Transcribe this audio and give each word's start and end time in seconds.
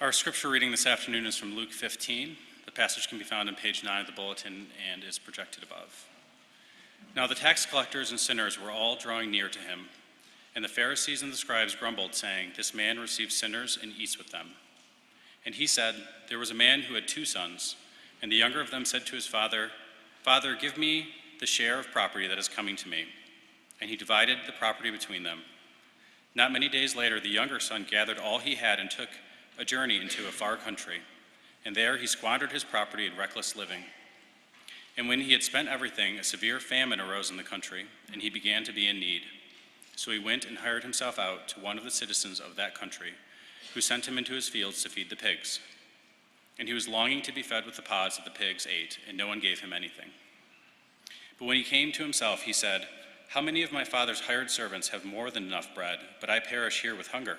Our 0.00 0.10
scripture 0.10 0.48
reading 0.48 0.72
this 0.72 0.86
afternoon 0.86 1.24
is 1.24 1.36
from 1.36 1.54
Luke 1.54 1.70
15. 1.70 2.36
The 2.64 2.72
passage 2.72 3.08
can 3.08 3.16
be 3.16 3.22
found 3.22 3.48
on 3.48 3.54
page 3.54 3.84
9 3.84 4.00
of 4.00 4.06
the 4.08 4.12
bulletin 4.12 4.66
and 4.92 5.04
is 5.04 5.20
projected 5.20 5.62
above. 5.62 6.08
Now 7.14 7.28
the 7.28 7.36
tax 7.36 7.64
collectors 7.64 8.10
and 8.10 8.18
sinners 8.18 8.60
were 8.60 8.72
all 8.72 8.96
drawing 8.96 9.30
near 9.30 9.48
to 9.48 9.58
him, 9.60 9.86
and 10.56 10.64
the 10.64 10.68
Pharisees 10.68 11.22
and 11.22 11.32
the 11.32 11.36
scribes 11.36 11.76
grumbled, 11.76 12.12
saying, 12.16 12.50
This 12.56 12.74
man 12.74 12.98
receives 12.98 13.36
sinners 13.36 13.78
and 13.80 13.92
eats 13.96 14.18
with 14.18 14.30
them. 14.30 14.48
And 15.46 15.54
he 15.54 15.66
said, 15.68 15.94
There 16.28 16.40
was 16.40 16.50
a 16.50 16.54
man 16.54 16.82
who 16.82 16.94
had 16.94 17.06
two 17.06 17.24
sons, 17.24 17.76
and 18.20 18.32
the 18.32 18.36
younger 18.36 18.60
of 18.60 18.72
them 18.72 18.84
said 18.84 19.06
to 19.06 19.14
his 19.14 19.28
father, 19.28 19.70
Father, 20.24 20.56
give 20.60 20.76
me 20.76 21.06
the 21.38 21.46
share 21.46 21.78
of 21.78 21.92
property 21.92 22.26
that 22.26 22.38
is 22.38 22.48
coming 22.48 22.74
to 22.76 22.88
me. 22.88 23.04
And 23.80 23.88
he 23.88 23.96
divided 23.96 24.38
the 24.44 24.52
property 24.52 24.90
between 24.90 25.22
them. 25.22 25.42
Not 26.34 26.52
many 26.52 26.68
days 26.68 26.96
later, 26.96 27.20
the 27.20 27.28
younger 27.28 27.60
son 27.60 27.86
gathered 27.88 28.18
all 28.18 28.40
he 28.40 28.56
had 28.56 28.80
and 28.80 28.90
took 28.90 29.10
a 29.58 29.64
journey 29.64 30.00
into 30.00 30.26
a 30.26 30.32
far 30.32 30.56
country, 30.56 30.98
and 31.64 31.74
there 31.74 31.96
he 31.96 32.06
squandered 32.06 32.52
his 32.52 32.64
property 32.64 33.06
in 33.06 33.16
reckless 33.16 33.56
living. 33.56 33.82
And 34.96 35.08
when 35.08 35.20
he 35.20 35.32
had 35.32 35.42
spent 35.42 35.68
everything, 35.68 36.18
a 36.18 36.24
severe 36.24 36.60
famine 36.60 37.00
arose 37.00 37.30
in 37.30 37.36
the 37.36 37.42
country, 37.42 37.86
and 38.12 38.22
he 38.22 38.30
began 38.30 38.64
to 38.64 38.72
be 38.72 38.88
in 38.88 39.00
need. 39.00 39.22
So 39.96 40.10
he 40.10 40.18
went 40.18 40.44
and 40.44 40.58
hired 40.58 40.82
himself 40.82 41.18
out 41.18 41.48
to 41.48 41.60
one 41.60 41.78
of 41.78 41.84
the 41.84 41.90
citizens 41.90 42.40
of 42.40 42.56
that 42.56 42.74
country, 42.74 43.12
who 43.74 43.80
sent 43.80 44.06
him 44.06 44.18
into 44.18 44.34
his 44.34 44.48
fields 44.48 44.82
to 44.82 44.88
feed 44.88 45.10
the 45.10 45.16
pigs. 45.16 45.60
And 46.58 46.68
he 46.68 46.74
was 46.74 46.86
longing 46.86 47.22
to 47.22 47.32
be 47.32 47.42
fed 47.42 47.66
with 47.66 47.76
the 47.76 47.82
pods 47.82 48.16
that 48.16 48.24
the 48.24 48.30
pigs 48.30 48.66
ate, 48.66 48.98
and 49.08 49.16
no 49.16 49.26
one 49.26 49.40
gave 49.40 49.60
him 49.60 49.72
anything. 49.72 50.10
But 51.38 51.46
when 51.46 51.56
he 51.56 51.64
came 51.64 51.90
to 51.92 52.02
himself, 52.02 52.42
he 52.42 52.52
said, 52.52 52.86
How 53.28 53.40
many 53.40 53.62
of 53.64 53.72
my 53.72 53.82
father's 53.82 54.20
hired 54.20 54.50
servants 54.50 54.88
have 54.88 55.04
more 55.04 55.30
than 55.30 55.44
enough 55.44 55.74
bread, 55.74 55.98
but 56.20 56.30
I 56.30 56.38
perish 56.38 56.82
here 56.82 56.94
with 56.94 57.08
hunger? 57.08 57.38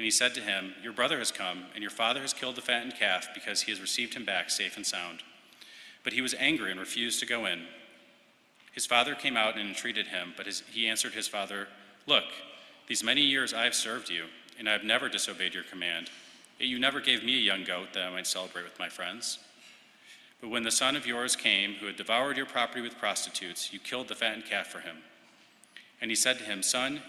And 0.00 0.04
he 0.06 0.10
said 0.10 0.32
to 0.36 0.40
him, 0.40 0.72
Your 0.82 0.94
brother 0.94 1.18
has 1.18 1.30
come, 1.30 1.64
and 1.74 1.82
your 1.82 1.90
father 1.90 2.22
has 2.22 2.32
killed 2.32 2.56
the 2.56 2.62
fattened 2.62 2.94
calf 2.98 3.28
because 3.34 3.60
he 3.60 3.70
has 3.70 3.82
received 3.82 4.14
him 4.14 4.24
back 4.24 4.48
safe 4.48 4.78
and 4.78 4.86
sound. 4.86 5.18
But 6.04 6.14
he 6.14 6.22
was 6.22 6.32
angry 6.38 6.70
and 6.70 6.80
refused 6.80 7.20
to 7.20 7.26
go 7.26 7.44
in. 7.44 7.66
His 8.72 8.86
father 8.86 9.14
came 9.14 9.36
out 9.36 9.58
and 9.58 9.68
entreated 9.68 10.06
him, 10.06 10.32
but 10.38 10.46
his, 10.46 10.62
he 10.72 10.88
answered 10.88 11.12
his 11.12 11.28
father, 11.28 11.68
Look, 12.06 12.24
these 12.86 13.04
many 13.04 13.20
years 13.20 13.52
I 13.52 13.64
have 13.64 13.74
served 13.74 14.08
you, 14.08 14.24
and 14.58 14.70
I 14.70 14.72
have 14.72 14.84
never 14.84 15.10
disobeyed 15.10 15.52
your 15.52 15.64
command. 15.64 16.08
Yet 16.58 16.70
you 16.70 16.78
never 16.78 17.00
gave 17.02 17.22
me 17.22 17.36
a 17.36 17.42
young 17.42 17.64
goat 17.64 17.88
that 17.92 18.06
I 18.06 18.10
might 18.10 18.26
celebrate 18.26 18.64
with 18.64 18.78
my 18.78 18.88
friends. 18.88 19.38
But 20.40 20.48
when 20.48 20.62
the 20.62 20.70
son 20.70 20.96
of 20.96 21.06
yours 21.06 21.36
came, 21.36 21.74
who 21.74 21.84
had 21.84 21.96
devoured 21.96 22.38
your 22.38 22.46
property 22.46 22.80
with 22.80 22.96
prostitutes, 22.96 23.70
you 23.70 23.78
killed 23.78 24.08
the 24.08 24.14
fattened 24.14 24.46
calf 24.46 24.68
for 24.68 24.80
him. 24.80 24.96
And 26.00 26.10
he 26.10 26.14
said 26.14 26.38
to 26.38 26.44
him, 26.44 26.62
Son, 26.62 27.02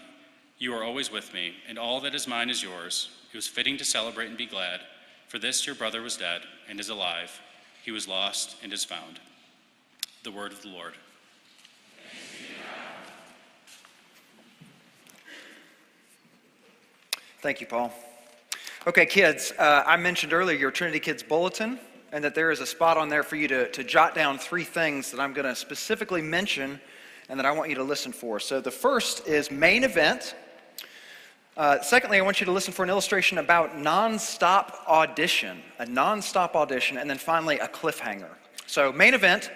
you 0.62 0.72
are 0.72 0.84
always 0.84 1.10
with 1.10 1.34
me, 1.34 1.54
and 1.68 1.76
all 1.76 2.00
that 2.00 2.14
is 2.14 2.28
mine 2.28 2.48
is 2.48 2.62
yours. 2.62 3.10
It 3.32 3.36
was 3.36 3.48
fitting 3.48 3.76
to 3.78 3.84
celebrate 3.84 4.28
and 4.28 4.38
be 4.38 4.46
glad, 4.46 4.78
for 5.26 5.40
this 5.40 5.66
your 5.66 5.74
brother 5.74 6.02
was 6.02 6.16
dead 6.16 6.42
and 6.68 6.78
is 6.78 6.88
alive. 6.88 7.42
He 7.84 7.90
was 7.90 8.06
lost 8.06 8.54
and 8.62 8.72
is 8.72 8.84
found. 8.84 9.18
The 10.22 10.30
word 10.30 10.52
of 10.52 10.62
the 10.62 10.68
Lord. 10.68 10.94
Thank 17.40 17.60
you, 17.60 17.66
Paul. 17.66 17.92
Okay, 18.86 19.04
kids, 19.04 19.52
uh, 19.58 19.82
I 19.84 19.96
mentioned 19.96 20.32
earlier 20.32 20.56
your 20.56 20.70
Trinity 20.70 21.00
Kids 21.00 21.24
Bulletin, 21.24 21.80
and 22.12 22.22
that 22.22 22.36
there 22.36 22.52
is 22.52 22.60
a 22.60 22.66
spot 22.66 22.96
on 22.96 23.08
there 23.08 23.24
for 23.24 23.34
you 23.34 23.48
to, 23.48 23.68
to 23.72 23.82
jot 23.82 24.14
down 24.14 24.38
three 24.38 24.62
things 24.62 25.10
that 25.10 25.18
I'm 25.18 25.32
going 25.32 25.48
to 25.48 25.56
specifically 25.56 26.22
mention 26.22 26.80
and 27.28 27.36
that 27.38 27.46
I 27.46 27.50
want 27.50 27.68
you 27.68 27.76
to 27.76 27.82
listen 27.82 28.12
for. 28.12 28.38
So 28.38 28.60
the 28.60 28.70
first 28.70 29.26
is 29.26 29.50
main 29.50 29.82
event. 29.82 30.36
Uh, 31.54 31.82
secondly, 31.82 32.16
I 32.16 32.22
want 32.22 32.40
you 32.40 32.46
to 32.46 32.52
listen 32.52 32.72
for 32.72 32.82
an 32.82 32.88
illustration 32.88 33.36
about 33.36 33.76
nonstop 33.76 34.86
audition, 34.86 35.60
a 35.78 35.84
nonstop 35.84 36.54
audition, 36.54 36.96
and 36.96 37.10
then 37.10 37.18
finally 37.18 37.58
a 37.58 37.68
cliffhanger. 37.68 38.30
So 38.66 38.90
main 38.90 39.12
event, 39.12 39.50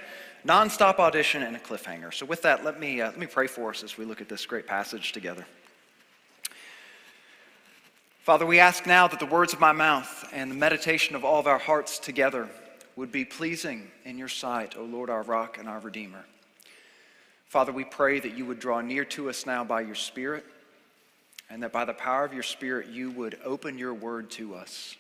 nonstop 0.47 0.99
audition, 0.99 1.43
and 1.43 1.57
a 1.57 1.59
cliffhanger. 1.59 2.13
So 2.13 2.27
with 2.27 2.43
that, 2.43 2.65
let 2.65 2.79
me 2.79 3.01
uh, 3.01 3.07
let 3.07 3.19
me 3.19 3.27
pray 3.27 3.47
for 3.47 3.71
us 3.71 3.83
as 3.83 3.97
we 3.97 4.05
look 4.05 4.21
at 4.21 4.29
this 4.29 4.45
great 4.45 4.67
passage 4.67 5.13
together. 5.13 5.47
Father, 8.25 8.45
we 8.45 8.59
ask 8.59 8.87
now 8.87 9.09
that 9.09 9.19
the 9.19 9.25
words 9.25 9.55
of 9.55 9.61
my 9.61 9.73
mouth 9.73 10.29
and 10.35 10.51
the 10.51 10.55
meditation 10.55 11.17
of 11.17 11.25
all 11.25 11.41
of 11.41 11.47
our 11.47 11.59
hearts 11.59 11.99
together 11.99 12.47
would 12.97 13.11
be 13.11 13.25
pleasing 13.25 13.91
in 14.05 14.19
your 14.19 14.29
sight, 14.29 14.77
O 14.77 14.83
Lord, 14.83 15.09
our 15.09 15.23
rock 15.23 15.57
and 15.57 15.67
our 15.67 15.79
redeemer. 15.79 16.27
Father, 17.47 17.73
we 17.73 17.85
pray 17.85 18.21
that 18.21 18.37
you 18.37 18.45
would 18.45 18.59
draw 18.59 18.83
near 18.83 19.05
to 19.07 19.31
us 19.31 19.47
now 19.47 19.65
by 19.65 19.81
your 19.81 19.95
Spirit, 19.95 20.45
and 21.51 21.63
that 21.63 21.73
by 21.73 21.85
the 21.85 21.95
power 21.95 22.25
of 22.25 22.33
your 22.33 22.43
Spirit, 22.43 22.89
you 22.89 23.11
would 23.13 23.39
open 23.45 23.79
your 23.79 23.95
word 23.95 24.31
to 24.33 24.55
us, 24.55 24.97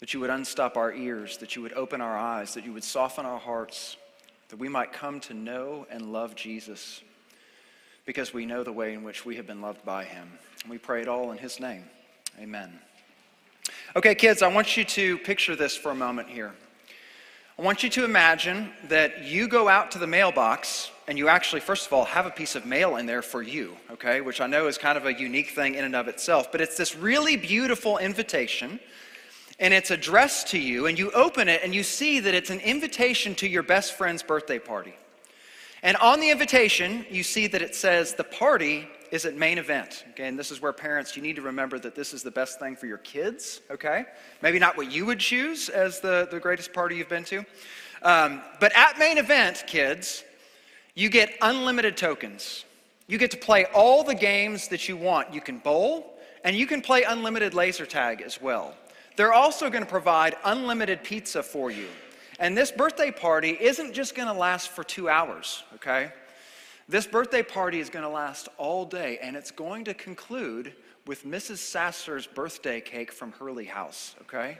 that 0.00 0.12
you 0.12 0.20
would 0.20 0.30
unstop 0.30 0.76
our 0.76 0.92
ears, 0.92 1.38
that 1.38 1.56
you 1.56 1.62
would 1.62 1.72
open 1.72 2.00
our 2.00 2.18
eyes, 2.18 2.54
that 2.54 2.64
you 2.64 2.72
would 2.72 2.84
soften 2.84 3.24
our 3.24 3.38
hearts, 3.38 3.96
that 4.48 4.58
we 4.58 4.68
might 4.68 4.92
come 4.92 5.20
to 5.20 5.34
know 5.34 5.86
and 5.90 6.12
love 6.12 6.34
Jesus, 6.34 7.02
because 8.04 8.32
we 8.32 8.46
know 8.46 8.62
the 8.62 8.72
way 8.72 8.94
in 8.94 9.02
which 9.02 9.24
we 9.24 9.36
have 9.36 9.46
been 9.46 9.60
loved 9.60 9.84
by 9.84 10.04
him. 10.04 10.28
And 10.62 10.70
we 10.70 10.78
pray 10.78 11.02
it 11.02 11.08
all 11.08 11.32
in 11.32 11.38
his 11.38 11.58
name. 11.58 11.84
Amen. 12.40 12.78
Okay, 13.96 14.14
kids, 14.14 14.42
I 14.42 14.48
want 14.48 14.76
you 14.76 14.84
to 14.84 15.18
picture 15.18 15.56
this 15.56 15.76
for 15.76 15.90
a 15.90 15.94
moment 15.94 16.28
here. 16.28 16.52
I 17.58 17.62
want 17.62 17.82
you 17.82 17.88
to 17.90 18.04
imagine 18.04 18.70
that 18.88 19.24
you 19.24 19.48
go 19.48 19.68
out 19.68 19.90
to 19.92 19.98
the 19.98 20.06
mailbox 20.06 20.90
and 21.08 21.16
you 21.16 21.28
actually, 21.28 21.60
first 21.60 21.86
of 21.86 21.92
all, 21.92 22.04
have 22.04 22.26
a 22.26 22.30
piece 22.30 22.54
of 22.54 22.66
mail 22.66 22.96
in 22.96 23.06
there 23.06 23.22
for 23.22 23.42
you, 23.42 23.76
okay, 23.92 24.20
which 24.20 24.40
I 24.40 24.46
know 24.46 24.66
is 24.66 24.76
kind 24.76 24.98
of 24.98 25.06
a 25.06 25.14
unique 25.14 25.50
thing 25.50 25.74
in 25.74 25.84
and 25.84 25.94
of 25.94 26.08
itself, 26.08 26.50
but 26.50 26.60
it's 26.60 26.76
this 26.76 26.96
really 26.96 27.36
beautiful 27.36 27.98
invitation 27.98 28.80
and 29.58 29.72
it's 29.72 29.90
addressed 29.90 30.48
to 30.48 30.58
you, 30.58 30.86
and 30.86 30.98
you 30.98 31.10
open 31.12 31.48
it 31.48 31.62
and 31.64 31.74
you 31.74 31.82
see 31.82 32.20
that 32.20 32.34
it's 32.34 32.50
an 32.50 32.60
invitation 32.60 33.34
to 33.36 33.48
your 33.48 33.62
best 33.62 33.94
friend's 33.94 34.22
birthday 34.22 34.58
party. 34.58 34.94
And 35.82 35.96
on 35.98 36.20
the 36.20 36.30
invitation, 36.30 37.06
you 37.10 37.22
see 37.22 37.46
that 37.46 37.62
it 37.62 37.74
says 37.74 38.14
the 38.14 38.24
party 38.24 38.86
is 39.12 39.24
at 39.24 39.34
main 39.34 39.56
event. 39.56 40.04
Okay, 40.10 40.26
and 40.26 40.38
this 40.38 40.50
is 40.50 40.60
where 40.60 40.72
parents, 40.72 41.16
you 41.16 41.22
need 41.22 41.36
to 41.36 41.42
remember 41.42 41.78
that 41.78 41.94
this 41.94 42.12
is 42.12 42.22
the 42.22 42.30
best 42.30 42.58
thing 42.58 42.76
for 42.76 42.86
your 42.86 42.98
kids, 42.98 43.60
okay? 43.70 44.04
Maybe 44.42 44.58
not 44.58 44.76
what 44.76 44.90
you 44.90 45.06
would 45.06 45.20
choose 45.20 45.68
as 45.68 46.00
the, 46.00 46.28
the 46.30 46.40
greatest 46.40 46.72
party 46.72 46.96
you've 46.96 47.08
been 47.08 47.24
to. 47.24 47.44
Um, 48.02 48.42
but 48.60 48.76
at 48.76 48.98
main 48.98 49.16
event, 49.16 49.64
kids, 49.66 50.24
you 50.96 51.10
get 51.10 51.34
unlimited 51.42 51.96
tokens. 51.96 52.64
You 53.06 53.18
get 53.18 53.30
to 53.30 53.36
play 53.36 53.66
all 53.66 54.02
the 54.02 54.14
games 54.14 54.66
that 54.68 54.88
you 54.88 54.96
want. 54.96 55.32
You 55.32 55.40
can 55.40 55.58
bowl, 55.58 56.18
and 56.42 56.56
you 56.56 56.66
can 56.66 56.80
play 56.80 57.04
unlimited 57.04 57.54
laser 57.54 57.86
tag 57.86 58.22
as 58.22 58.40
well. 58.42 58.74
They're 59.16 59.34
also 59.34 59.70
going 59.70 59.84
to 59.84 59.88
provide 59.88 60.36
unlimited 60.44 61.04
pizza 61.04 61.42
for 61.42 61.70
you. 61.70 61.86
And 62.40 62.56
this 62.56 62.72
birthday 62.72 63.10
party 63.10 63.56
isn't 63.60 63.92
just 63.92 64.14
going 64.14 64.28
to 64.28 64.34
last 64.34 64.70
for 64.70 64.82
two 64.82 65.08
hours, 65.08 65.62
okay? 65.74 66.10
This 66.88 67.06
birthday 67.06 67.42
party 67.42 67.78
is 67.78 67.90
going 67.90 68.04
to 68.04 68.08
last 68.08 68.48
all 68.56 68.84
day, 68.84 69.18
and 69.22 69.36
it's 69.36 69.50
going 69.50 69.84
to 69.84 69.94
conclude 69.94 70.72
with 71.06 71.24
Mrs. 71.24 71.58
Sasser's 71.58 72.26
birthday 72.26 72.80
cake 72.80 73.12
from 73.12 73.32
Hurley 73.32 73.64
House, 73.66 74.14
okay? 74.22 74.58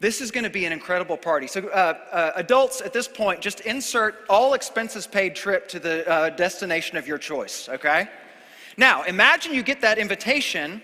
This 0.00 0.22
is 0.22 0.30
going 0.30 0.44
to 0.44 0.50
be 0.50 0.64
an 0.64 0.72
incredible 0.72 1.18
party. 1.18 1.46
So, 1.46 1.68
uh, 1.68 1.98
uh, 2.10 2.32
adults, 2.36 2.80
at 2.80 2.94
this 2.94 3.06
point, 3.06 3.42
just 3.42 3.60
insert 3.60 4.24
all 4.30 4.54
expenses 4.54 5.06
paid 5.06 5.34
trip 5.34 5.68
to 5.68 5.78
the 5.78 6.08
uh, 6.10 6.30
destination 6.30 6.96
of 6.96 7.06
your 7.06 7.18
choice, 7.18 7.68
okay? 7.68 8.08
Now, 8.78 9.02
imagine 9.02 9.52
you 9.52 9.62
get 9.62 9.82
that 9.82 9.98
invitation, 9.98 10.80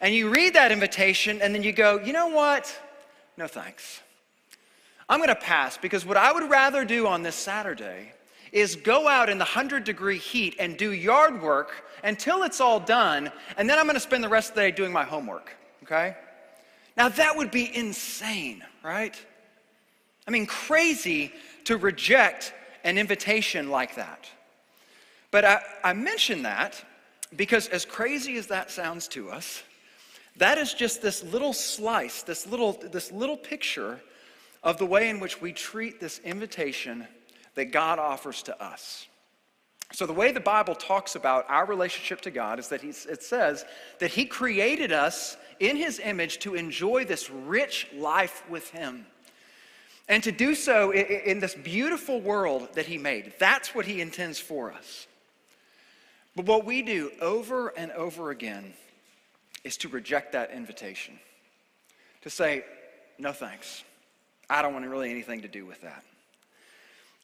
and 0.00 0.14
you 0.14 0.30
read 0.30 0.54
that 0.54 0.72
invitation, 0.72 1.42
and 1.42 1.54
then 1.54 1.62
you 1.62 1.72
go, 1.72 2.00
you 2.00 2.14
know 2.14 2.28
what? 2.28 2.74
No 3.36 3.46
thanks. 3.46 4.00
I'm 5.10 5.18
going 5.18 5.28
to 5.28 5.34
pass 5.34 5.76
because 5.76 6.06
what 6.06 6.16
I 6.16 6.32
would 6.32 6.48
rather 6.48 6.86
do 6.86 7.06
on 7.06 7.22
this 7.22 7.34
Saturday 7.34 8.14
is 8.50 8.76
go 8.76 9.08
out 9.08 9.28
in 9.28 9.36
the 9.36 9.44
100 9.44 9.84
degree 9.84 10.16
heat 10.16 10.56
and 10.58 10.78
do 10.78 10.92
yard 10.92 11.42
work 11.42 11.84
until 12.02 12.44
it's 12.44 12.62
all 12.62 12.80
done, 12.80 13.30
and 13.58 13.68
then 13.68 13.78
I'm 13.78 13.84
going 13.84 13.94
to 13.94 14.00
spend 14.00 14.24
the 14.24 14.28
rest 14.30 14.50
of 14.50 14.54
the 14.54 14.62
day 14.62 14.70
doing 14.70 14.92
my 14.92 15.04
homework, 15.04 15.54
okay? 15.82 16.16
Now, 16.96 17.08
that 17.08 17.36
would 17.36 17.50
be 17.50 17.74
insane, 17.74 18.62
right? 18.82 19.14
I 20.26 20.30
mean, 20.30 20.46
crazy 20.46 21.32
to 21.64 21.76
reject 21.76 22.54
an 22.84 22.98
invitation 22.98 23.70
like 23.70 23.96
that. 23.96 24.28
But 25.30 25.44
I, 25.44 25.60
I 25.82 25.92
mention 25.92 26.42
that 26.42 26.82
because, 27.34 27.68
as 27.68 27.84
crazy 27.84 28.36
as 28.36 28.46
that 28.48 28.70
sounds 28.70 29.08
to 29.08 29.30
us, 29.30 29.62
that 30.36 30.58
is 30.58 30.74
just 30.74 31.02
this 31.02 31.22
little 31.24 31.52
slice, 31.52 32.22
this 32.22 32.46
little, 32.46 32.72
this 32.72 33.10
little 33.10 33.36
picture 33.36 34.00
of 34.62 34.78
the 34.78 34.86
way 34.86 35.08
in 35.08 35.20
which 35.20 35.40
we 35.40 35.52
treat 35.52 36.00
this 36.00 36.20
invitation 36.20 37.06
that 37.54 37.66
God 37.66 37.98
offers 37.98 38.42
to 38.44 38.62
us. 38.62 39.06
So, 39.92 40.06
the 40.06 40.12
way 40.12 40.32
the 40.32 40.40
Bible 40.40 40.74
talks 40.74 41.14
about 41.14 41.44
our 41.48 41.66
relationship 41.66 42.20
to 42.22 42.30
God 42.30 42.58
is 42.58 42.68
that 42.68 42.82
it 42.82 43.22
says 43.22 43.64
that 44.00 44.10
He 44.10 44.24
created 44.24 44.92
us 44.92 45.36
in 45.60 45.76
His 45.76 46.00
image 46.00 46.40
to 46.40 46.54
enjoy 46.54 47.04
this 47.04 47.30
rich 47.30 47.88
life 47.94 48.42
with 48.48 48.70
Him. 48.70 49.06
And 50.08 50.22
to 50.24 50.32
do 50.32 50.54
so 50.54 50.92
in 50.92 51.38
this 51.38 51.54
beautiful 51.54 52.20
world 52.20 52.68
that 52.74 52.86
He 52.86 52.98
made. 52.98 53.34
That's 53.38 53.74
what 53.74 53.86
He 53.86 54.00
intends 54.00 54.38
for 54.38 54.72
us. 54.72 55.06
But 56.36 56.46
what 56.46 56.64
we 56.64 56.82
do 56.82 57.10
over 57.20 57.68
and 57.68 57.92
over 57.92 58.30
again 58.30 58.74
is 59.62 59.76
to 59.78 59.88
reject 59.88 60.32
that 60.32 60.50
invitation, 60.50 61.18
to 62.22 62.30
say, 62.30 62.64
no 63.18 63.32
thanks. 63.32 63.84
I 64.50 64.60
don't 64.60 64.74
want 64.74 64.86
really 64.86 65.10
anything 65.10 65.42
to 65.42 65.48
do 65.48 65.64
with 65.64 65.80
that. 65.82 66.04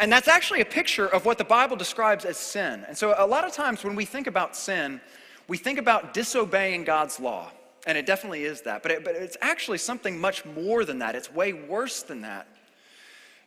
And 0.00 0.10
that's 0.10 0.28
actually 0.28 0.62
a 0.62 0.66
picture 0.66 1.06
of 1.06 1.26
what 1.26 1.36
the 1.36 1.44
Bible 1.44 1.76
describes 1.76 2.24
as 2.24 2.38
sin. 2.38 2.84
And 2.88 2.96
so, 2.96 3.14
a 3.18 3.26
lot 3.26 3.44
of 3.44 3.52
times 3.52 3.84
when 3.84 3.94
we 3.94 4.06
think 4.06 4.26
about 4.26 4.56
sin, 4.56 4.98
we 5.46 5.58
think 5.58 5.78
about 5.78 6.14
disobeying 6.14 6.84
God's 6.84 7.20
law. 7.20 7.50
And 7.86 7.98
it 7.98 8.06
definitely 8.06 8.44
is 8.44 8.62
that. 8.62 8.82
But, 8.82 8.92
it, 8.92 9.04
but 9.04 9.14
it's 9.14 9.36
actually 9.42 9.78
something 9.78 10.18
much 10.18 10.44
more 10.46 10.86
than 10.86 11.00
that. 11.00 11.14
It's 11.14 11.30
way 11.30 11.52
worse 11.52 12.02
than 12.02 12.22
that. 12.22 12.48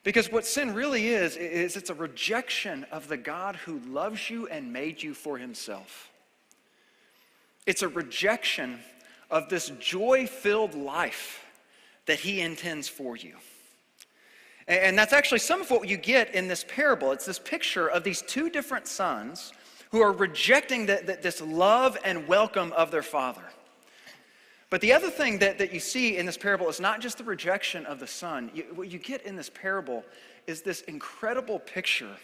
Because 0.04 0.32
what 0.32 0.46
sin 0.46 0.74
really 0.74 1.08
is, 1.08 1.38
is 1.38 1.76
it's 1.76 1.90
a 1.90 1.96
rejection 1.96 2.86
of 2.92 3.08
the 3.08 3.18
God 3.18 3.56
who 3.56 3.80
loves 3.88 4.30
you 4.30 4.48
and 4.48 4.72
made 4.72 5.02
you 5.02 5.14
for 5.14 5.38
himself. 5.38 6.12
It's 7.66 7.82
a 7.82 7.88
rejection 7.88 8.80
of 9.32 9.50
this 9.50 9.72
joy 9.80 10.28
filled 10.28 10.76
life 10.76 11.46
that 12.06 12.20
he 12.20 12.42
intends 12.42 12.88
for 12.88 13.16
you. 13.16 13.36
And 14.68 14.98
that's 14.98 15.14
actually 15.14 15.40
some 15.40 15.62
of 15.62 15.72
what 15.72 15.88
you 15.88 15.98
get 15.98 16.34
in 16.34 16.48
this 16.48 16.66
parable. 16.68 17.12
It's 17.12 17.26
this 17.26 17.40
picture 17.40 17.88
of 17.88 18.04
these 18.04 18.22
two 18.22 18.50
different 18.50 18.88
sons 18.88 19.52
who 19.92 20.02
are 20.02 20.12
rejecting 20.12 20.86
the, 20.86 21.02
the, 21.06 21.20
this 21.22 21.42
love 21.42 21.98
and 22.04 22.28
welcome 22.28 22.72
of 22.74 22.90
their 22.90 23.04
father. 23.04 23.44
But 24.70 24.82
the 24.82 24.94
other 24.94 25.10
thing 25.10 25.38
that, 25.40 25.60
that 25.60 25.72
you 25.72 25.80
see 25.80 26.18
in 26.18 26.26
this 26.26 26.38
parable 26.38 26.68
is 26.68 26.80
not 26.80 27.00
just 27.00 27.20
the 27.20 27.24
rejection 27.24 27.86
of 27.86 28.00
the 28.00 28.08
son. 28.08 28.50
You, 28.56 28.64
what 28.74 28.90
you 28.90 28.98
get 28.98 29.24
in 29.24 29.36
this 29.36 29.50
parable 29.50 30.04
is 30.48 30.62
this 30.62 30.82
incredible 30.82 31.60
picture 31.60 32.16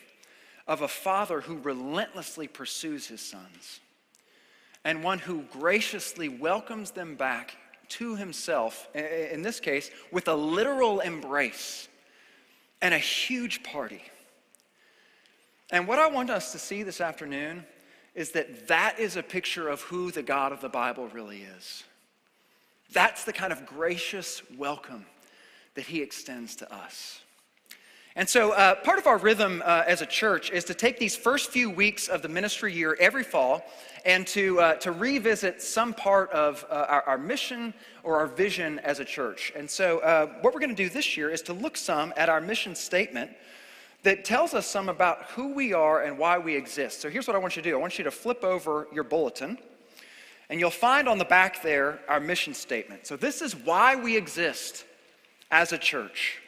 of 0.68 0.82
a 0.82 0.88
father 0.88 1.42
who 1.42 1.58
relentlessly 1.58 2.48
pursues 2.48 3.08
his 3.08 3.22
sons 3.22 3.82
and 4.84 5.04
one 5.04 5.20
who 5.20 5.44
graciously 5.52 6.30
welcomes 6.30 6.92
them 6.92 7.16
back 7.16 7.56
to 7.90 8.16
himself, 8.16 8.88
in 8.96 9.42
this 9.42 9.60
case, 9.60 9.92
with 10.12 10.28
a 10.28 10.34
literal 10.34 11.02
embrace 11.02 11.88
and 12.82 12.94
a 12.94 13.00
huge 13.00 13.64
party. 13.64 14.02
And 15.72 15.88
what 15.88 16.00
I 16.00 16.08
want 16.08 16.30
us 16.30 16.52
to 16.54 16.60
see 16.60 16.84
this 16.84 17.02
afternoon 17.02 17.66
is 18.16 18.32
that 18.32 18.68
that 18.68 19.00
is 19.00 19.16
a 19.16 19.24
picture 19.24 19.70
of 19.70 19.82
who 19.82 20.12
the 20.12 20.24
God 20.24 20.52
of 20.52 20.62
the 20.62 20.70
Bible 20.70 21.08
really 21.10 21.44
is. 21.58 21.84
That's 22.92 23.24
the 23.24 23.34
kind 23.34 23.54
of 23.54 23.66
gracious 23.66 24.42
welcome 24.58 25.06
that 25.76 25.86
he 25.86 26.02
extends 26.02 26.56
to 26.58 26.74
us. 26.74 27.22
And 28.20 28.28
so, 28.28 28.52
uh, 28.52 28.76
part 28.76 29.00
of 29.00 29.08
our 29.08 29.18
rhythm 29.18 29.64
uh, 29.66 29.84
as 29.88 30.02
a 30.02 30.06
church 30.06 30.52
is 30.52 30.66
to 30.66 30.74
take 30.74 31.00
these 31.00 31.16
first 31.16 31.52
few 31.52 31.70
weeks 31.70 32.10
of 32.10 32.22
the 32.22 32.28
ministry 32.28 32.74
year 32.74 32.98
every 33.00 33.24
fall 33.24 33.64
and 34.04 34.28
to, 34.28 34.60
uh, 34.60 34.76
to 34.80 34.92
revisit 34.92 35.62
some 35.62 35.94
part 35.94 36.30
of 36.32 36.66
uh, 36.70 36.86
our, 36.90 37.02
our, 37.04 37.18
mission 37.18 37.74
or 38.04 38.18
our 38.18 38.28
vision 38.28 38.78
as 38.80 39.00
a 39.00 39.06
church. 39.06 39.54
And 39.56 39.70
so, 39.70 40.00
uh, 40.00 40.26
what 40.42 40.54
we're 40.54 40.60
going 40.60 40.76
to 40.76 40.76
do 40.76 40.90
this 40.90 41.16
year 41.16 41.30
is 41.30 41.42
to 41.44 41.54
look 41.54 41.78
some 41.78 42.12
at 42.18 42.28
our 42.28 42.42
mission 42.42 42.76
statement 42.76 43.32
that 44.04 44.26
tells 44.26 44.54
us 44.54 44.68
some 44.68 44.90
about 44.90 45.24
who 45.28 45.54
we 45.54 45.72
are 45.72 46.04
and 46.04 46.18
why 46.18 46.38
we 46.38 46.58
exist. 46.58 47.00
So, 47.00 47.10
here's 47.10 47.26
what 47.26 47.38
I 47.38 47.40
want 47.40 47.56
you 47.56 47.62
to 47.62 47.70
do 47.70 47.74
I 47.78 47.80
want 47.80 47.98
you 47.98 48.04
to 48.04 48.12
flip 48.12 48.44
over 48.44 48.90
your 48.92 49.06
bulletin, 49.06 49.58
and 50.50 50.60
you'll 50.60 50.72
find 50.72 51.08
on 51.08 51.20
the 51.20 51.24
back 51.24 51.64
there 51.64 52.02
our 52.10 52.20
mission 52.20 52.54
statement. 52.54 53.08
So, 53.08 53.16
this 53.16 53.42
is 53.42 53.56
why 53.56 53.96
we 53.96 54.18
exist 54.18 54.84
as 55.52 55.72
a 55.72 55.78
church. 55.78 56.42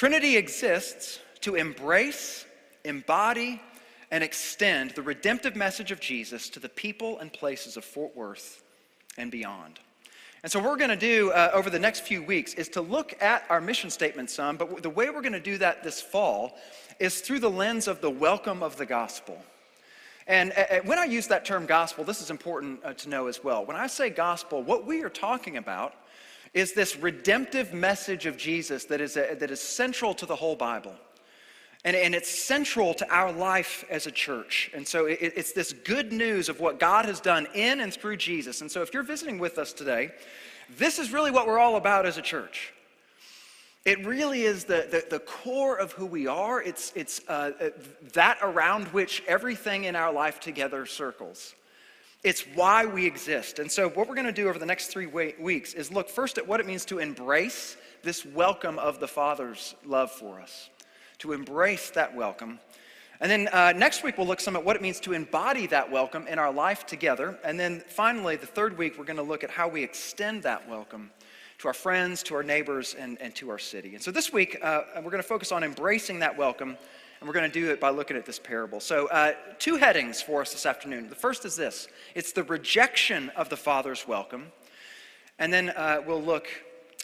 Trinity 0.00 0.38
exists 0.38 1.20
to 1.42 1.56
embrace, 1.56 2.46
embody, 2.86 3.60
and 4.10 4.24
extend 4.24 4.92
the 4.92 5.02
redemptive 5.02 5.54
message 5.54 5.92
of 5.92 6.00
Jesus 6.00 6.48
to 6.48 6.58
the 6.58 6.70
people 6.70 7.18
and 7.18 7.30
places 7.30 7.76
of 7.76 7.84
Fort 7.84 8.16
Worth 8.16 8.62
and 9.18 9.30
beyond. 9.30 9.78
And 10.42 10.50
so, 10.50 10.58
what 10.58 10.70
we're 10.70 10.78
going 10.78 10.88
to 10.88 10.96
do 10.96 11.32
uh, 11.32 11.50
over 11.52 11.68
the 11.68 11.78
next 11.78 12.00
few 12.00 12.22
weeks 12.22 12.54
is 12.54 12.70
to 12.70 12.80
look 12.80 13.14
at 13.22 13.44
our 13.50 13.60
mission 13.60 13.90
statement 13.90 14.30
some, 14.30 14.56
but 14.56 14.82
the 14.82 14.88
way 14.88 15.10
we're 15.10 15.20
going 15.20 15.34
to 15.34 15.38
do 15.38 15.58
that 15.58 15.84
this 15.84 16.00
fall 16.00 16.56
is 16.98 17.20
through 17.20 17.40
the 17.40 17.50
lens 17.50 17.86
of 17.86 18.00
the 18.00 18.08
welcome 18.08 18.62
of 18.62 18.78
the 18.78 18.86
gospel. 18.86 19.36
And 20.26 20.54
uh, 20.56 20.80
when 20.84 20.98
I 20.98 21.04
use 21.04 21.26
that 21.26 21.44
term 21.44 21.66
gospel, 21.66 22.04
this 22.04 22.22
is 22.22 22.30
important 22.30 22.80
uh, 22.86 22.94
to 22.94 23.10
know 23.10 23.26
as 23.26 23.44
well. 23.44 23.66
When 23.66 23.76
I 23.76 23.86
say 23.86 24.08
gospel, 24.08 24.62
what 24.62 24.86
we 24.86 25.02
are 25.02 25.10
talking 25.10 25.58
about 25.58 25.92
is 26.52 26.72
this 26.72 26.96
redemptive 26.96 27.72
message 27.72 28.26
of 28.26 28.36
Jesus 28.36 28.84
that 28.84 29.00
is, 29.00 29.16
a, 29.16 29.34
that 29.34 29.50
is 29.50 29.60
central 29.60 30.14
to 30.14 30.26
the 30.26 30.36
whole 30.36 30.56
Bible. 30.56 30.94
And, 31.84 31.96
and 31.96 32.14
it's 32.14 32.28
central 32.28 32.92
to 32.94 33.10
our 33.10 33.32
life 33.32 33.84
as 33.88 34.06
a 34.06 34.10
church. 34.10 34.70
And 34.74 34.86
so 34.86 35.06
it, 35.06 35.18
it's 35.20 35.52
this 35.52 35.72
good 35.72 36.12
news 36.12 36.48
of 36.48 36.60
what 36.60 36.78
God 36.78 37.06
has 37.06 37.20
done 37.20 37.46
in 37.54 37.80
and 37.80 37.92
through 37.92 38.16
Jesus. 38.16 38.60
And 38.60 38.70
so 38.70 38.82
if 38.82 38.92
you're 38.92 39.02
visiting 39.02 39.38
with 39.38 39.58
us 39.58 39.72
today, 39.72 40.10
this 40.76 40.98
is 40.98 41.12
really 41.12 41.30
what 41.30 41.46
we're 41.46 41.58
all 41.58 41.76
about 41.76 42.04
as 42.04 42.18
a 42.18 42.22
church. 42.22 42.74
It 43.86 44.04
really 44.04 44.42
is 44.42 44.64
the, 44.64 44.86
the, 44.90 45.04
the 45.08 45.20
core 45.20 45.76
of 45.76 45.92
who 45.92 46.04
we 46.04 46.26
are. 46.26 46.62
It's, 46.62 46.92
it's 46.94 47.22
uh, 47.28 47.52
uh 47.58 47.70
that 48.12 48.38
around 48.42 48.88
which 48.88 49.22
everything 49.26 49.84
in 49.84 49.96
our 49.96 50.12
life 50.12 50.38
together 50.38 50.84
circles. 50.84 51.54
It's 52.22 52.42
why 52.54 52.84
we 52.84 53.06
exist. 53.06 53.58
And 53.58 53.70
so, 53.70 53.88
what 53.88 54.06
we're 54.06 54.14
going 54.14 54.26
to 54.26 54.32
do 54.32 54.48
over 54.48 54.58
the 54.58 54.66
next 54.66 54.88
three 54.88 55.06
weeks 55.06 55.72
is 55.72 55.90
look 55.90 56.08
first 56.08 56.36
at 56.36 56.46
what 56.46 56.60
it 56.60 56.66
means 56.66 56.84
to 56.86 56.98
embrace 56.98 57.76
this 58.02 58.26
welcome 58.26 58.78
of 58.78 59.00
the 59.00 59.08
Father's 59.08 59.74
love 59.84 60.10
for 60.10 60.40
us 60.40 60.68
to 61.20 61.32
embrace 61.32 61.90
that 61.90 62.14
welcome. 62.16 62.58
And 63.20 63.30
then 63.30 63.48
uh, 63.48 63.74
next 63.76 64.02
week, 64.02 64.16
we'll 64.16 64.26
look 64.26 64.40
some 64.40 64.56
at 64.56 64.64
what 64.64 64.74
it 64.74 64.80
means 64.80 64.98
to 65.00 65.12
embody 65.12 65.66
that 65.66 65.90
welcome 65.90 66.26
in 66.26 66.38
our 66.38 66.50
life 66.50 66.86
together. 66.86 67.38
And 67.44 67.60
then 67.60 67.80
finally, 67.86 68.36
the 68.36 68.46
third 68.46 68.78
week, 68.78 68.98
we're 68.98 69.04
going 69.04 69.18
to 69.18 69.22
look 69.22 69.44
at 69.44 69.50
how 69.50 69.68
we 69.68 69.84
extend 69.84 70.42
that 70.44 70.66
welcome 70.66 71.10
to 71.58 71.68
our 71.68 71.74
friends, 71.74 72.22
to 72.22 72.34
our 72.34 72.42
neighbors, 72.42 72.96
and, 72.98 73.20
and 73.20 73.34
to 73.34 73.50
our 73.50 73.58
city. 73.58 73.94
And 73.94 74.02
so 74.02 74.10
this 74.10 74.32
week, 74.32 74.56
uh, 74.62 74.82
we're 74.96 75.10
going 75.10 75.22
to 75.22 75.22
focus 75.22 75.52
on 75.52 75.62
embracing 75.62 76.20
that 76.20 76.38
welcome, 76.38 76.78
and 77.20 77.28
we're 77.28 77.34
going 77.34 77.50
to 77.50 77.60
do 77.60 77.70
it 77.70 77.80
by 77.80 77.90
looking 77.90 78.16
at 78.16 78.24
this 78.24 78.38
parable. 78.38 78.80
So, 78.80 79.06
uh, 79.08 79.34
two 79.58 79.76
headings 79.76 80.22
for 80.22 80.40
us 80.40 80.52
this 80.52 80.64
afternoon. 80.64 81.08
The 81.08 81.14
first 81.14 81.44
is 81.44 81.54
this 81.54 81.88
it's 82.14 82.32
the 82.32 82.44
rejection 82.44 83.30
of 83.36 83.48
the 83.48 83.56
Father's 83.56 84.08
welcome. 84.08 84.52
And 85.38 85.52
then 85.52 85.70
uh, 85.70 86.02
we'll 86.06 86.22
look 86.22 86.48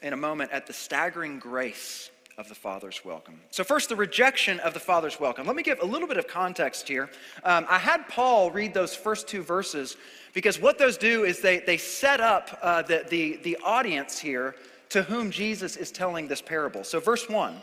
in 0.02 0.12
a 0.12 0.16
moment 0.16 0.52
at 0.52 0.66
the 0.66 0.72
staggering 0.72 1.38
grace 1.38 2.10
of 2.38 2.48
the 2.50 2.54
Father's 2.54 3.02
welcome. 3.04 3.40
So, 3.50 3.64
first, 3.64 3.88
the 3.88 3.96
rejection 3.96 4.60
of 4.60 4.74
the 4.74 4.80
Father's 4.80 5.20
welcome. 5.20 5.46
Let 5.46 5.56
me 5.56 5.62
give 5.62 5.80
a 5.80 5.86
little 5.86 6.08
bit 6.08 6.16
of 6.16 6.26
context 6.26 6.88
here. 6.88 7.10
Um, 7.44 7.66
I 7.68 7.78
had 7.78 8.08
Paul 8.08 8.50
read 8.50 8.74
those 8.74 8.94
first 8.94 9.28
two 9.28 9.42
verses 9.42 9.96
because 10.32 10.60
what 10.60 10.78
those 10.78 10.96
do 10.96 11.24
is 11.24 11.40
they, 11.40 11.60
they 11.60 11.78
set 11.78 12.20
up 12.20 12.58
uh, 12.62 12.82
the, 12.82 13.04
the, 13.08 13.36
the 13.42 13.58
audience 13.64 14.18
here 14.18 14.54
to 14.90 15.02
whom 15.02 15.30
Jesus 15.30 15.76
is 15.76 15.90
telling 15.90 16.28
this 16.28 16.42
parable. 16.42 16.84
So, 16.84 17.00
verse 17.00 17.28
1 17.28 17.56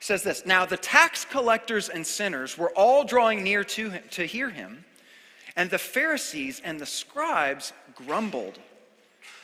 says 0.00 0.22
this 0.22 0.44
Now 0.46 0.66
the 0.66 0.76
tax 0.76 1.24
collectors 1.24 1.88
and 1.88 2.06
sinners 2.06 2.56
were 2.56 2.70
all 2.70 3.04
drawing 3.04 3.42
near 3.42 3.64
to, 3.64 3.90
him, 3.90 4.02
to 4.10 4.24
hear 4.24 4.50
him, 4.50 4.84
and 5.56 5.70
the 5.70 5.78
Pharisees 5.78 6.60
and 6.64 6.78
the 6.78 6.86
scribes 6.86 7.72
grumbled, 7.94 8.58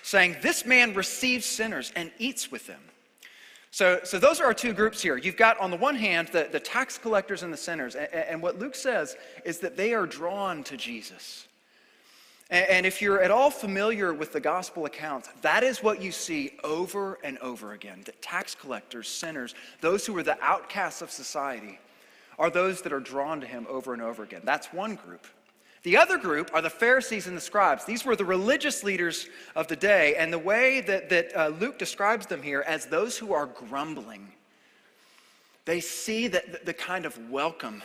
saying, 0.02 0.37
This 0.42 0.64
man 0.64 0.94
receives 0.94 1.47
sinners 1.47 1.92
and 1.97 2.11
eats 2.18 2.50
with 2.50 2.66
them. 2.66 2.80
So, 3.71 4.00
so 4.04 4.18
those 4.18 4.38
are 4.38 4.44
our 4.44 4.54
two 4.54 4.75
groups 4.75 5.00
here. 5.00 5.16
You've 5.16 5.38
got, 5.38 5.59
on 5.59 5.71
the 5.71 5.78
one 5.78 5.97
hand, 5.97 6.28
the, 6.28 6.47
the 6.52 6.61
tax 6.61 6.99
collectors 6.99 7.42
and 7.42 7.50
the 7.50 7.56
sinners. 7.56 7.94
And, 7.94 8.12
and 8.12 8.42
what 8.42 8.59
Luke 8.59 8.75
says 8.75 9.16
is 9.47 9.61
that 9.61 9.78
they 9.78 9.94
are 9.94 10.04
drawn 10.04 10.62
to 10.64 10.76
Jesus. 10.76 11.49
And 12.52 12.85
if 12.85 13.00
you're 13.00 13.23
at 13.23 13.30
all 13.30 13.50
familiar 13.50 14.12
with 14.12 14.35
the 14.35 14.40
gospel 14.40 14.85
accounts, 14.85 15.30
that 15.40 15.62
is 15.62 15.82
what 15.82 16.02
you 16.02 16.12
see 16.12 16.52
over 16.62 17.18
and 17.25 17.38
over 17.38 17.73
again 17.73 18.02
that 18.04 18.21
tax 18.21 18.54
collectors, 18.54 19.09
sinners, 19.09 19.54
those 19.80 20.04
who 20.04 20.14
are 20.18 20.23
the 20.23 20.38
outcasts 20.44 21.00
of 21.00 21.11
society, 21.11 21.78
are 22.38 22.50
those 22.50 22.82
that 22.82 22.92
are 22.92 23.00
drawn 23.00 23.40
to 23.40 23.47
him 23.47 23.66
over 23.71 23.94
and 23.94 24.02
over 24.02 24.23
again. 24.23 24.42
That's 24.44 24.66
one 24.66 24.97
group. 24.97 25.26
The 25.82 25.97
other 25.97 26.18
group 26.18 26.50
are 26.52 26.61
the 26.61 26.68
Pharisees 26.68 27.26
and 27.26 27.35
the 27.35 27.40
scribes. 27.40 27.87
These 27.87 28.04
were 28.04 28.16
the 28.16 28.25
religious 28.26 28.85
leaders 28.85 29.28
of 29.56 29.66
the 29.68 29.76
day, 29.76 30.16
and 30.16 30.30
the 30.30 30.38
way 30.38 30.82
that, 30.82 31.09
that 31.09 31.35
uh, 31.35 31.49
Luke 31.49 31.78
describes 31.78 32.26
them 32.26 32.42
here 32.42 32.64
as 32.66 32.85
those 32.85 33.16
who 33.16 33.32
are 33.32 33.47
grumbling. 33.47 34.28
They 35.64 35.80
see 35.80 36.28
that 36.28 36.66
the 36.66 36.75
kind 36.75 37.06
of 37.06 37.30
welcome 37.30 37.82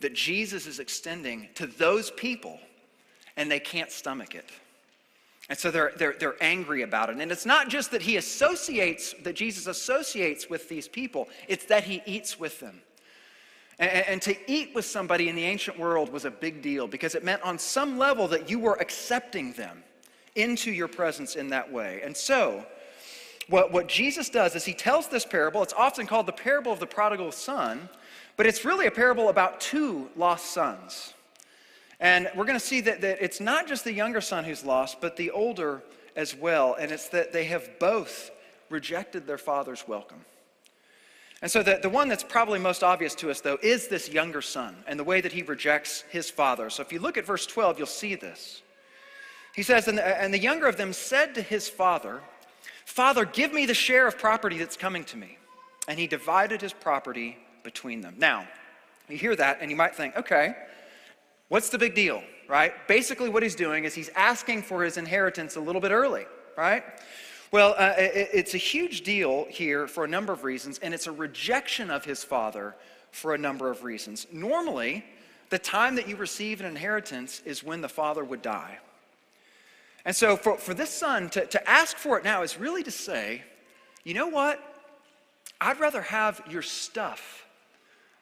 that 0.00 0.14
Jesus 0.14 0.66
is 0.66 0.78
extending 0.78 1.50
to 1.56 1.66
those 1.66 2.10
people 2.12 2.58
and 3.38 3.50
they 3.50 3.60
can't 3.60 3.90
stomach 3.90 4.34
it. 4.34 4.50
And 5.48 5.56
so 5.56 5.70
they're, 5.70 5.92
they're, 5.96 6.14
they're 6.18 6.36
angry 6.42 6.82
about 6.82 7.08
it. 7.08 7.16
And 7.16 7.32
it's 7.32 7.46
not 7.46 7.70
just 7.70 7.90
that 7.92 8.02
he 8.02 8.18
associates, 8.18 9.14
that 9.22 9.34
Jesus 9.34 9.66
associates 9.66 10.50
with 10.50 10.68
these 10.68 10.86
people, 10.86 11.28
it's 11.46 11.64
that 11.66 11.84
he 11.84 12.02
eats 12.04 12.38
with 12.38 12.60
them. 12.60 12.82
And, 13.78 13.90
and 14.06 14.22
to 14.22 14.36
eat 14.50 14.74
with 14.74 14.84
somebody 14.84 15.30
in 15.30 15.36
the 15.36 15.44
ancient 15.44 15.78
world 15.78 16.12
was 16.12 16.26
a 16.26 16.30
big 16.30 16.60
deal 16.60 16.86
because 16.86 17.14
it 17.14 17.24
meant 17.24 17.40
on 17.42 17.58
some 17.58 17.96
level 17.96 18.28
that 18.28 18.50
you 18.50 18.58
were 18.58 18.74
accepting 18.74 19.52
them 19.52 19.82
into 20.34 20.70
your 20.70 20.88
presence 20.88 21.36
in 21.36 21.48
that 21.50 21.72
way. 21.72 22.02
And 22.04 22.14
so, 22.14 22.66
what, 23.48 23.72
what 23.72 23.88
Jesus 23.88 24.28
does 24.28 24.54
is 24.54 24.66
he 24.66 24.74
tells 24.74 25.08
this 25.08 25.24
parable. 25.24 25.62
It's 25.62 25.72
often 25.72 26.06
called 26.06 26.26
the 26.26 26.32
parable 26.32 26.72
of 26.72 26.80
the 26.80 26.86
prodigal 26.86 27.32
son, 27.32 27.88
but 28.36 28.44
it's 28.44 28.64
really 28.64 28.86
a 28.86 28.90
parable 28.90 29.30
about 29.30 29.60
two 29.60 30.10
lost 30.16 30.46
sons. 30.52 31.14
And 32.00 32.30
we're 32.36 32.44
going 32.44 32.58
to 32.58 32.64
see 32.64 32.80
that, 32.82 33.00
that 33.00 33.22
it's 33.22 33.40
not 33.40 33.66
just 33.66 33.84
the 33.84 33.92
younger 33.92 34.20
son 34.20 34.44
who's 34.44 34.64
lost, 34.64 35.00
but 35.00 35.16
the 35.16 35.30
older 35.30 35.82
as 36.14 36.34
well. 36.34 36.74
And 36.78 36.92
it's 36.92 37.08
that 37.08 37.32
they 37.32 37.44
have 37.44 37.78
both 37.78 38.30
rejected 38.70 39.26
their 39.26 39.38
father's 39.38 39.86
welcome. 39.88 40.24
And 41.40 41.50
so, 41.50 41.62
the, 41.62 41.78
the 41.80 41.88
one 41.88 42.08
that's 42.08 42.24
probably 42.24 42.58
most 42.58 42.82
obvious 42.82 43.14
to 43.16 43.30
us, 43.30 43.40
though, 43.40 43.58
is 43.62 43.86
this 43.86 44.08
younger 44.08 44.42
son 44.42 44.76
and 44.88 44.98
the 44.98 45.04
way 45.04 45.20
that 45.20 45.32
he 45.32 45.42
rejects 45.42 46.02
his 46.10 46.28
father. 46.28 46.68
So, 46.68 46.82
if 46.82 46.92
you 46.92 46.98
look 46.98 47.16
at 47.16 47.24
verse 47.24 47.46
12, 47.46 47.78
you'll 47.78 47.86
see 47.86 48.16
this. 48.16 48.62
He 49.54 49.62
says, 49.62 49.86
And 49.86 49.98
the, 49.98 50.22
and 50.22 50.34
the 50.34 50.38
younger 50.38 50.66
of 50.66 50.76
them 50.76 50.92
said 50.92 51.36
to 51.36 51.42
his 51.42 51.68
father, 51.68 52.20
Father, 52.84 53.24
give 53.24 53.52
me 53.52 53.66
the 53.66 53.74
share 53.74 54.08
of 54.08 54.18
property 54.18 54.58
that's 54.58 54.76
coming 54.76 55.04
to 55.04 55.16
me. 55.16 55.38
And 55.86 55.98
he 55.98 56.08
divided 56.08 56.60
his 56.60 56.72
property 56.72 57.36
between 57.62 58.00
them. 58.00 58.16
Now, 58.18 58.48
you 59.08 59.16
hear 59.16 59.36
that 59.36 59.58
and 59.60 59.70
you 59.70 59.76
might 59.76 59.94
think, 59.94 60.16
okay, 60.16 60.54
What's 61.48 61.70
the 61.70 61.78
big 61.78 61.94
deal, 61.94 62.22
right? 62.46 62.72
Basically, 62.86 63.28
what 63.28 63.42
he's 63.42 63.54
doing 63.54 63.84
is 63.84 63.94
he's 63.94 64.10
asking 64.10 64.62
for 64.62 64.84
his 64.84 64.96
inheritance 64.96 65.56
a 65.56 65.60
little 65.60 65.80
bit 65.80 65.90
early, 65.90 66.26
right? 66.56 66.84
Well, 67.50 67.74
uh, 67.78 67.94
it, 67.96 68.28
it's 68.32 68.54
a 68.54 68.58
huge 68.58 69.02
deal 69.02 69.46
here 69.48 69.86
for 69.86 70.04
a 70.04 70.08
number 70.08 70.32
of 70.32 70.44
reasons, 70.44 70.78
and 70.78 70.92
it's 70.92 71.06
a 71.06 71.12
rejection 71.12 71.90
of 71.90 72.04
his 72.04 72.22
father 72.22 72.76
for 73.10 73.34
a 73.34 73.38
number 73.38 73.70
of 73.70 73.84
reasons. 73.84 74.26
Normally, 74.30 75.04
the 75.48 75.58
time 75.58 75.94
that 75.96 76.06
you 76.06 76.16
receive 76.16 76.60
an 76.60 76.66
inheritance 76.66 77.40
is 77.46 77.64
when 77.64 77.80
the 77.80 77.88
father 77.88 78.22
would 78.22 78.42
die. 78.42 78.78
And 80.04 80.14
so, 80.14 80.36
for, 80.36 80.58
for 80.58 80.74
this 80.74 80.90
son 80.90 81.30
to, 81.30 81.46
to 81.46 81.68
ask 81.68 81.96
for 81.96 82.18
it 82.18 82.24
now 82.24 82.42
is 82.42 82.58
really 82.58 82.82
to 82.82 82.90
say, 82.90 83.42
you 84.04 84.14
know 84.14 84.28
what? 84.28 84.62
I'd 85.60 85.80
rather 85.80 86.02
have 86.02 86.42
your 86.50 86.62
stuff 86.62 87.46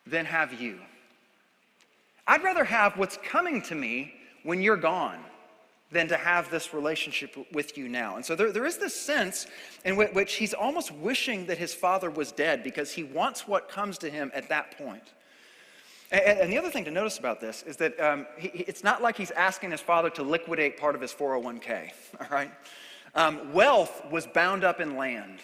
than 0.07 0.25
have 0.27 0.61
you. 0.61 0.79
I'd 2.27 2.43
rather 2.43 2.65
have 2.65 2.97
what's 2.97 3.19
coming 3.19 3.63
to 3.63 3.75
me 3.75 4.15
when 4.43 4.61
you're 4.61 4.77
gone 4.77 5.19
than 5.93 6.09
to 6.09 6.17
have 6.17 6.51
this 6.51 6.75
relationship 6.75 7.37
with 7.53 7.79
you 7.79 7.89
now. 7.89 8.17
And 8.17 8.25
so 8.25 8.35
there, 8.35 8.51
there 8.51 8.67
is 8.67 8.79
this 8.79 8.95
sense 8.95 9.47
in 9.85 9.97
which 9.97 10.35
he's 10.35 10.53
almost 10.53 10.93
wishing 10.93 11.47
that 11.47 11.59
his 11.59 11.73
father 11.73 12.11
was 12.11 12.33
dead 12.33 12.65
because 12.65 12.93
he 12.93 13.05
wants 13.05 13.47
what 13.47 13.69
comes 13.69 13.97
to 13.99 14.11
him 14.11 14.33
at 14.35 14.49
that 14.49 14.77
point. 14.77 15.15
And, 16.11 16.53
the 16.53 16.59
other 16.59 16.71
thing 16.71 16.85
to 16.85 16.91
notice 16.91 17.19
about 17.19 17.41
this 17.41 17.65
is 17.65 17.77
that 17.79 17.99
um, 17.99 18.27
he, 18.39 18.49
it's 18.49 18.85
not 18.85 19.03
like 19.03 19.17
he's 19.17 19.33
asking 19.33 19.73
his 19.73 19.81
father 19.81 20.09
to 20.11 20.23
liquidate 20.23 20.77
part 20.77 20.95
of 20.95 21.01
his 21.01 21.13
401k, 21.13 21.91
all 22.21 22.27
right? 22.31 22.51
Um, 23.15 23.53
wealth 23.53 24.03
was 24.11 24.27
bound 24.27 24.63
up 24.63 24.81
in 24.81 24.97
land. 24.97 25.41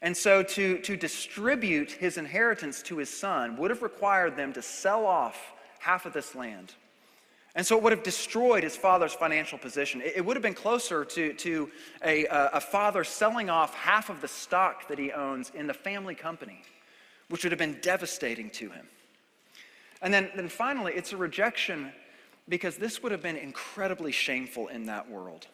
And 0.00 0.16
so 0.16 0.42
to, 0.42 0.78
to 0.78 0.96
distribute 0.96 1.90
his 1.90 2.16
inheritance 2.16 2.82
to 2.84 2.96
his 2.98 3.10
son 3.10 3.56
would 3.56 3.70
have 3.70 3.82
required 3.82 4.36
them 4.36 4.52
to 4.54 4.62
sell 4.62 5.04
off 5.04 5.52
half 5.78 6.06
of 6.06 6.12
this 6.12 6.34
land. 6.34 6.74
And 7.54 7.66
so 7.66 7.76
it 7.76 7.82
would 7.82 7.92
have 7.92 8.02
destroyed 8.02 8.62
his 8.62 8.76
father's 8.76 9.14
financial 9.14 9.58
position. 9.58 10.00
It, 10.04 10.24
would 10.24 10.36
have 10.36 10.42
been 10.42 10.54
closer 10.54 11.04
to, 11.04 11.32
to 11.32 11.70
a, 12.04 12.26
a 12.30 12.60
father 12.60 13.02
selling 13.04 13.50
off 13.50 13.74
half 13.74 14.10
of 14.10 14.20
the 14.20 14.28
stock 14.28 14.86
that 14.88 14.98
he 14.98 15.10
owns 15.10 15.50
in 15.54 15.66
the 15.66 15.74
family 15.74 16.14
company, 16.14 16.62
which 17.28 17.44
would 17.44 17.52
have 17.52 17.58
been 17.58 17.78
devastating 17.80 18.50
to 18.50 18.70
him. 18.70 18.86
And 20.02 20.14
then, 20.14 20.30
then 20.36 20.48
finally, 20.48 20.92
it's 20.94 21.12
a 21.12 21.16
rejection 21.16 21.92
because 22.48 22.76
this 22.76 23.02
would 23.02 23.12
have 23.12 23.22
been 23.22 23.36
incredibly 23.36 24.12
shameful 24.12 24.68
in 24.68 24.86
that 24.86 25.10
world. 25.10 25.46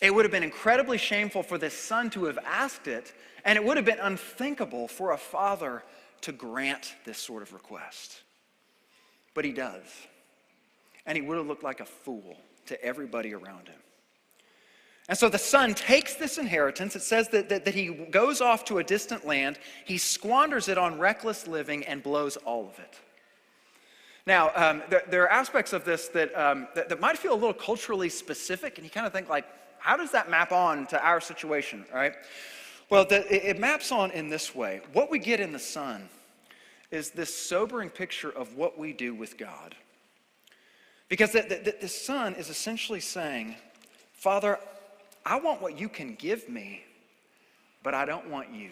It 0.00 0.14
would 0.14 0.24
have 0.24 0.32
been 0.32 0.42
incredibly 0.42 0.98
shameful 0.98 1.42
for 1.42 1.58
this 1.58 1.74
son 1.74 2.10
to 2.10 2.24
have 2.24 2.38
asked 2.44 2.88
it, 2.88 3.12
and 3.44 3.56
it 3.56 3.64
would 3.64 3.76
have 3.76 3.86
been 3.86 3.98
unthinkable 4.00 4.88
for 4.88 5.12
a 5.12 5.18
father 5.18 5.82
to 6.22 6.32
grant 6.32 6.94
this 7.04 7.18
sort 7.18 7.42
of 7.42 7.52
request. 7.52 8.22
But 9.34 9.44
he 9.44 9.52
does. 9.52 9.84
And 11.06 11.16
he 11.16 11.22
would 11.22 11.36
have 11.36 11.46
looked 11.46 11.64
like 11.64 11.80
a 11.80 11.84
fool 11.84 12.36
to 12.66 12.84
everybody 12.84 13.34
around 13.34 13.68
him. 13.68 13.80
And 15.08 15.18
so 15.18 15.28
the 15.28 15.38
son 15.38 15.74
takes 15.74 16.14
this 16.14 16.38
inheritance. 16.38 16.94
It 16.94 17.02
says 17.02 17.28
that, 17.30 17.48
that, 17.48 17.64
that, 17.64 17.74
he 17.74 17.88
goes 17.88 18.40
off 18.40 18.64
to 18.66 18.78
a 18.78 18.84
distant 18.84 19.26
land, 19.26 19.58
he 19.84 19.98
squanders 19.98 20.68
it 20.68 20.78
on 20.78 21.00
reckless 21.00 21.48
living, 21.48 21.84
and 21.84 22.00
blows 22.00 22.36
all 22.36 22.68
of 22.68 22.78
it. 22.78 23.00
Now, 24.24 24.52
um, 24.54 24.82
there, 24.88 25.02
there, 25.10 25.22
are 25.24 25.28
aspects 25.28 25.72
of 25.72 25.84
this 25.84 26.06
that, 26.08 26.32
um, 26.38 26.68
that, 26.76 26.88
that, 26.88 27.00
might 27.00 27.18
feel 27.18 27.32
a 27.32 27.34
little 27.34 27.52
culturally 27.52 28.08
specific, 28.08 28.78
and 28.78 28.84
you 28.84 28.90
kind 28.90 29.04
of 29.04 29.12
think, 29.12 29.28
like, 29.28 29.46
how 29.78 29.96
does 29.96 30.12
that 30.12 30.30
map 30.30 30.52
on 30.52 30.86
to 30.88 31.04
our 31.04 31.20
situation, 31.20 31.84
right? 31.92 32.12
Well, 32.88 33.04
the, 33.04 33.26
it, 33.34 33.56
it 33.56 33.58
maps 33.58 33.90
on 33.90 34.12
in 34.12 34.28
this 34.28 34.54
way. 34.54 34.82
What 34.92 35.10
we 35.10 35.18
get 35.18 35.40
in 35.40 35.50
the 35.50 35.58
son 35.58 36.08
is 36.90 37.10
this 37.10 37.34
sobering 37.34 37.90
picture 37.90 38.30
of 38.30 38.56
what 38.56 38.78
we 38.78 38.92
do 38.92 39.14
with 39.14 39.38
God. 39.38 39.74
Because 41.08 41.32
the, 41.32 41.42
the, 41.42 41.74
the, 41.80 41.88
son 41.88 42.34
is 42.34 42.50
essentially 42.50 43.00
saying, 43.00 43.56
Father, 44.12 44.58
I 45.24 45.40
want 45.40 45.60
what 45.60 45.78
you 45.78 45.88
can 45.88 46.14
give 46.14 46.48
me, 46.48 46.82
but 47.82 47.94
I 47.94 48.04
don't 48.04 48.30
want 48.30 48.52
you. 48.52 48.70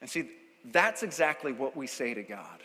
And 0.00 0.10
see, 0.10 0.28
that's 0.72 1.02
exactly 1.02 1.52
what 1.52 1.76
we 1.76 1.86
say 1.86 2.12
to 2.14 2.22
God. 2.22 2.60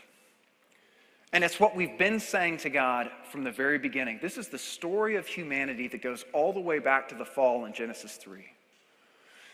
And 1.31 1.43
it's 1.43 1.59
what 1.59 1.75
we've 1.75 1.97
been 1.97 2.19
saying 2.19 2.57
to 2.57 2.69
God 2.69 3.09
from 3.31 3.43
the 3.43 3.51
very 3.51 3.77
beginning. 3.77 4.19
This 4.21 4.37
is 4.37 4.47
the 4.47 4.57
story 4.57 5.15
of 5.15 5.27
humanity 5.27 5.87
that 5.89 6.01
goes 6.01 6.25
all 6.33 6.51
the 6.51 6.59
way 6.59 6.79
back 6.79 7.07
to 7.09 7.15
the 7.15 7.25
fall 7.25 7.65
in 7.65 7.73
Genesis 7.73 8.15
3. 8.15 8.43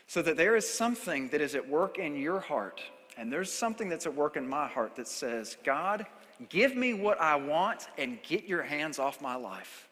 So 0.07 0.21
that 0.21 0.37
there 0.37 0.55
is 0.55 0.67
something 0.67 1.29
that 1.29 1.41
is 1.41 1.53
at 1.53 1.67
work 1.67 1.97
in 1.97 2.15
your 2.15 2.39
heart 2.39 2.81
and 3.17 3.31
there's 3.31 3.51
something 3.51 3.89
that's 3.89 4.05
at 4.05 4.13
work 4.13 4.37
in 4.37 4.47
my 4.47 4.67
heart 4.67 4.95
that 4.95 5.07
says, 5.07 5.57
God, 5.63 6.05
give 6.49 6.75
me 6.75 6.93
what 6.93 7.19
I 7.19 7.35
want 7.35 7.87
and 7.97 8.19
get 8.23 8.45
your 8.45 8.61
hands 8.61 8.99
off 8.99 9.21
my 9.21 9.35
life. 9.35 9.87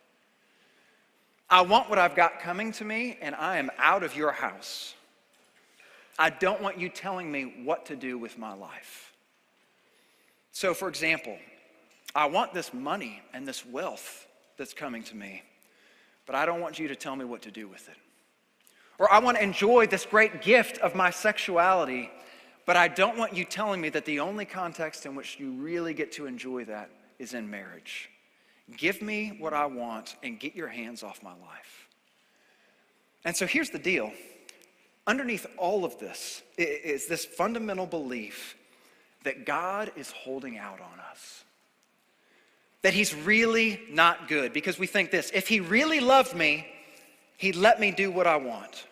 I 1.49 1.61
want 1.61 1.89
what 1.89 1.99
I've 1.99 2.15
got 2.15 2.39
coming 2.39 2.71
to 2.73 2.85
me, 2.85 3.17
and 3.21 3.35
I 3.35 3.57
am 3.57 3.69
out 3.77 4.03
of 4.03 4.15
your 4.15 4.31
house. 4.31 4.95
I 6.17 6.29
don't 6.29 6.61
want 6.61 6.79
you 6.79 6.89
telling 6.89 7.31
me 7.31 7.61
what 7.63 7.85
to 7.87 7.95
do 7.95 8.17
with 8.17 8.37
my 8.37 8.53
life. 8.53 9.13
So, 10.51 10.73
for 10.73 10.87
example, 10.87 11.37
I 12.15 12.27
want 12.27 12.53
this 12.53 12.73
money 12.73 13.21
and 13.33 13.47
this 13.47 13.65
wealth 13.65 14.27
that's 14.57 14.73
coming 14.73 15.03
to 15.03 15.15
me, 15.15 15.43
but 16.25 16.35
I 16.35 16.45
don't 16.45 16.61
want 16.61 16.79
you 16.79 16.87
to 16.87 16.95
tell 16.95 17.15
me 17.15 17.25
what 17.25 17.41
to 17.43 17.51
do 17.51 17.67
with 17.67 17.87
it. 17.89 17.95
Or 18.99 19.11
I 19.11 19.19
want 19.19 19.37
to 19.37 19.43
enjoy 19.43 19.87
this 19.87 20.05
great 20.05 20.41
gift 20.41 20.77
of 20.79 20.93
my 20.93 21.09
sexuality, 21.09 22.11
but 22.65 22.77
I 22.77 22.87
don't 22.87 23.17
want 23.17 23.35
you 23.35 23.45
telling 23.45 23.81
me 23.81 23.89
that 23.89 24.05
the 24.05 24.19
only 24.19 24.45
context 24.45 25.05
in 25.05 25.15
which 25.15 25.39
you 25.39 25.51
really 25.51 25.93
get 25.93 26.11
to 26.13 26.25
enjoy 26.25 26.65
that 26.65 26.89
is 27.19 27.33
in 27.33 27.49
marriage. 27.49 28.09
Give 28.77 29.01
me 29.01 29.35
what 29.39 29.53
I 29.53 29.65
want 29.65 30.15
and 30.23 30.39
get 30.39 30.55
your 30.55 30.69
hands 30.69 31.03
off 31.03 31.21
my 31.21 31.31
life. 31.31 31.87
And 33.25 33.35
so 33.35 33.45
here's 33.45 33.69
the 33.69 33.79
deal 33.79 34.11
underneath 35.05 35.45
all 35.57 35.83
of 35.83 35.99
this 35.99 36.41
is 36.57 37.07
this 37.07 37.25
fundamental 37.25 37.85
belief 37.85 38.55
that 39.23 39.45
God 39.45 39.91
is 39.95 40.11
holding 40.11 40.57
out 40.57 40.79
on 40.79 40.99
us. 41.11 41.43
That 42.81 42.93
he's 42.93 43.15
really 43.15 43.81
not 43.89 44.27
good. 44.27 44.53
Because 44.53 44.77
we 44.77 44.87
think 44.87 45.11
this 45.11 45.31
if 45.33 45.47
he 45.47 45.59
really 45.59 45.99
loved 45.99 46.35
me, 46.35 46.67
he'd 47.37 47.55
let 47.55 47.79
me 47.79 47.91
do 47.91 48.11
what 48.11 48.27
I 48.27 48.37
want. 48.37 48.87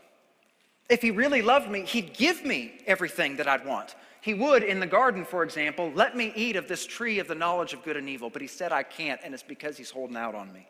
If 0.92 1.02
he 1.02 1.10
really 1.10 1.42
loved 1.42 1.72
me, 1.72 1.84
he'd 1.84 2.14
give 2.14 2.44
me 2.44 2.74
everything 2.86 3.38
that 3.38 3.48
I'd 3.48 3.66
want. 3.66 3.96
He 4.20 4.34
would, 4.34 4.62
in 4.62 4.82
the 4.82 4.86
garden, 4.86 5.24
for 5.24 5.42
example, 5.42 5.90
let 5.96 6.18
me 6.18 6.34
eat 6.36 6.58
of 6.58 6.68
this 6.68 6.86
tree 6.86 7.20
of 7.20 7.30
the 7.30 7.34
knowledge 7.34 7.72
of 7.72 7.82
good 7.82 7.96
and 7.96 8.10
evil, 8.10 8.30
but 8.30 8.42
he 8.42 8.48
said 8.50 8.74
I 8.74 8.84
can't, 8.84 9.22
and 9.24 9.34
it's 9.34 9.42
because 9.42 9.78
he's 9.78 9.90
holding 9.90 10.18
out 10.18 10.36
on 10.36 10.52
me. 10.52 10.68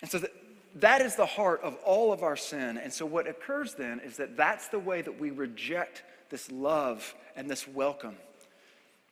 And 0.00 0.08
so 0.08 0.20
that, 0.76 1.00
is 1.00 1.16
the 1.16 1.26
heart 1.26 1.60
of 1.64 1.74
all 1.84 2.12
of 2.12 2.22
our 2.22 2.36
sin. 2.36 2.78
And 2.78 2.92
so 2.92 3.04
what 3.04 3.26
occurs 3.26 3.74
then 3.74 3.98
is 3.98 4.16
that 4.18 4.36
that's 4.36 4.68
the 4.68 4.78
way 4.78 5.02
that 5.02 5.18
we 5.18 5.32
reject 5.32 6.04
this 6.30 6.48
love 6.52 7.16
and 7.34 7.50
this 7.50 7.66
welcome 7.66 8.14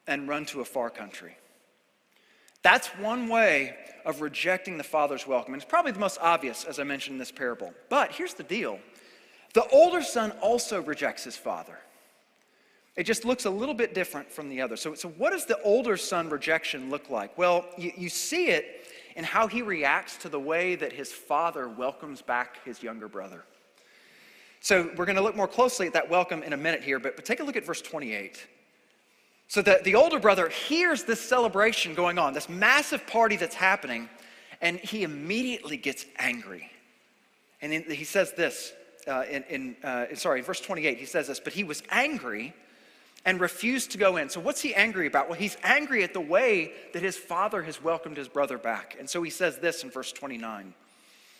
and 0.06 0.28
run 0.28 0.46
to 0.46 0.60
a 0.60 0.64
far 0.64 0.90
country. 0.90 1.36
That's 2.62 2.86
one 2.98 3.28
way 3.28 3.74
of 4.06 4.20
rejecting 4.20 4.78
the 4.78 4.84
Father's 4.84 5.26
welcome. 5.26 5.54
And 5.54 5.60
it's 5.60 5.68
probably 5.68 5.90
the 5.90 5.98
most 5.98 6.18
obvious, 6.20 6.62
as 6.62 6.78
I 6.78 6.84
mentioned 6.84 7.14
in 7.14 7.18
this 7.18 7.32
parable. 7.32 7.74
But 7.88 8.12
here's 8.12 8.34
the 8.34 8.44
deal 8.44 8.78
the 9.54 9.66
older 9.68 10.02
son 10.02 10.30
also 10.42 10.80
rejects 10.82 11.24
his 11.24 11.36
father. 11.36 11.78
It 12.94 13.04
just 13.04 13.24
looks 13.24 13.46
a 13.46 13.50
little 13.50 13.74
bit 13.74 13.94
different 13.94 14.30
from 14.30 14.48
the 14.48 14.60
other. 14.60 14.76
So, 14.76 14.94
so 14.94 15.08
what 15.10 15.30
does 15.30 15.46
the 15.46 15.60
older 15.62 15.96
son 15.96 16.28
rejection 16.28 16.90
look 16.90 17.08
like? 17.08 17.36
Well, 17.38 17.64
you, 17.78 17.92
you 17.96 18.08
see 18.08 18.48
it 18.48 18.86
in 19.16 19.24
how 19.24 19.46
he 19.46 19.62
reacts 19.62 20.16
to 20.18 20.28
the 20.28 20.38
way 20.38 20.74
that 20.76 20.92
his 20.92 21.10
father 21.12 21.68
welcomes 21.68 22.20
back 22.22 22.62
his 22.64 22.82
younger 22.82 23.08
brother. 23.08 23.44
So 24.60 24.90
we're 24.96 25.06
going 25.06 25.16
to 25.16 25.22
look 25.22 25.36
more 25.36 25.48
closely 25.48 25.86
at 25.86 25.92
that 25.94 26.08
welcome 26.08 26.42
in 26.42 26.52
a 26.52 26.56
minute 26.56 26.82
here, 26.82 26.98
but, 26.98 27.16
but 27.16 27.24
take 27.24 27.40
a 27.40 27.44
look 27.44 27.56
at 27.56 27.64
verse 27.64 27.82
28. 27.82 28.46
So 29.48 29.60
the, 29.60 29.80
the 29.84 29.94
older 29.94 30.18
brother 30.18 30.48
hears 30.48 31.04
this 31.04 31.20
celebration 31.20 31.94
going 31.94 32.18
on, 32.18 32.32
this 32.32 32.48
massive 32.48 33.06
party 33.06 33.36
that's 33.36 33.54
happening, 33.54 34.08
and 34.60 34.78
he 34.78 35.02
immediately 35.02 35.76
gets 35.76 36.06
angry. 36.18 36.70
And 37.60 37.72
he 37.72 38.04
says 38.04 38.32
this 38.32 38.72
uh, 39.08 39.24
in, 39.30 39.44
in 39.44 39.76
uh, 39.82 40.06
sorry, 40.14 40.40
in 40.40 40.44
verse 40.44 40.60
28, 40.60 40.98
he 40.98 41.06
says 41.06 41.26
this, 41.26 41.40
but 41.40 41.52
he 41.52 41.64
was 41.64 41.82
angry 41.90 42.54
and 43.24 43.40
refused 43.40 43.92
to 43.92 43.98
go 43.98 44.16
in. 44.16 44.28
So 44.28 44.40
what's 44.40 44.60
he 44.60 44.74
angry 44.74 45.06
about? 45.06 45.28
Well, 45.28 45.38
he's 45.38 45.56
angry 45.62 46.02
at 46.02 46.12
the 46.12 46.20
way 46.20 46.72
that 46.92 47.02
his 47.02 47.16
father 47.16 47.62
has 47.62 47.82
welcomed 47.82 48.16
his 48.16 48.28
brother 48.28 48.58
back. 48.58 48.96
And 48.98 49.08
so 49.08 49.22
he 49.22 49.30
says 49.30 49.58
this 49.58 49.84
in 49.84 49.90
verse 49.90 50.12
29. 50.12 50.74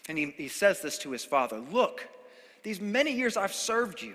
And 0.09 0.19
he, 0.19 0.27
he 0.37 0.49
says 0.49 0.81
this 0.81 0.99
to 0.99 1.11
his 1.11 1.25
father 1.25 1.59
Look, 1.59 2.09
these 2.63 2.81
many 2.81 3.13
years 3.13 3.37
I've 3.37 3.55
served 3.55 4.03
you 4.03 4.15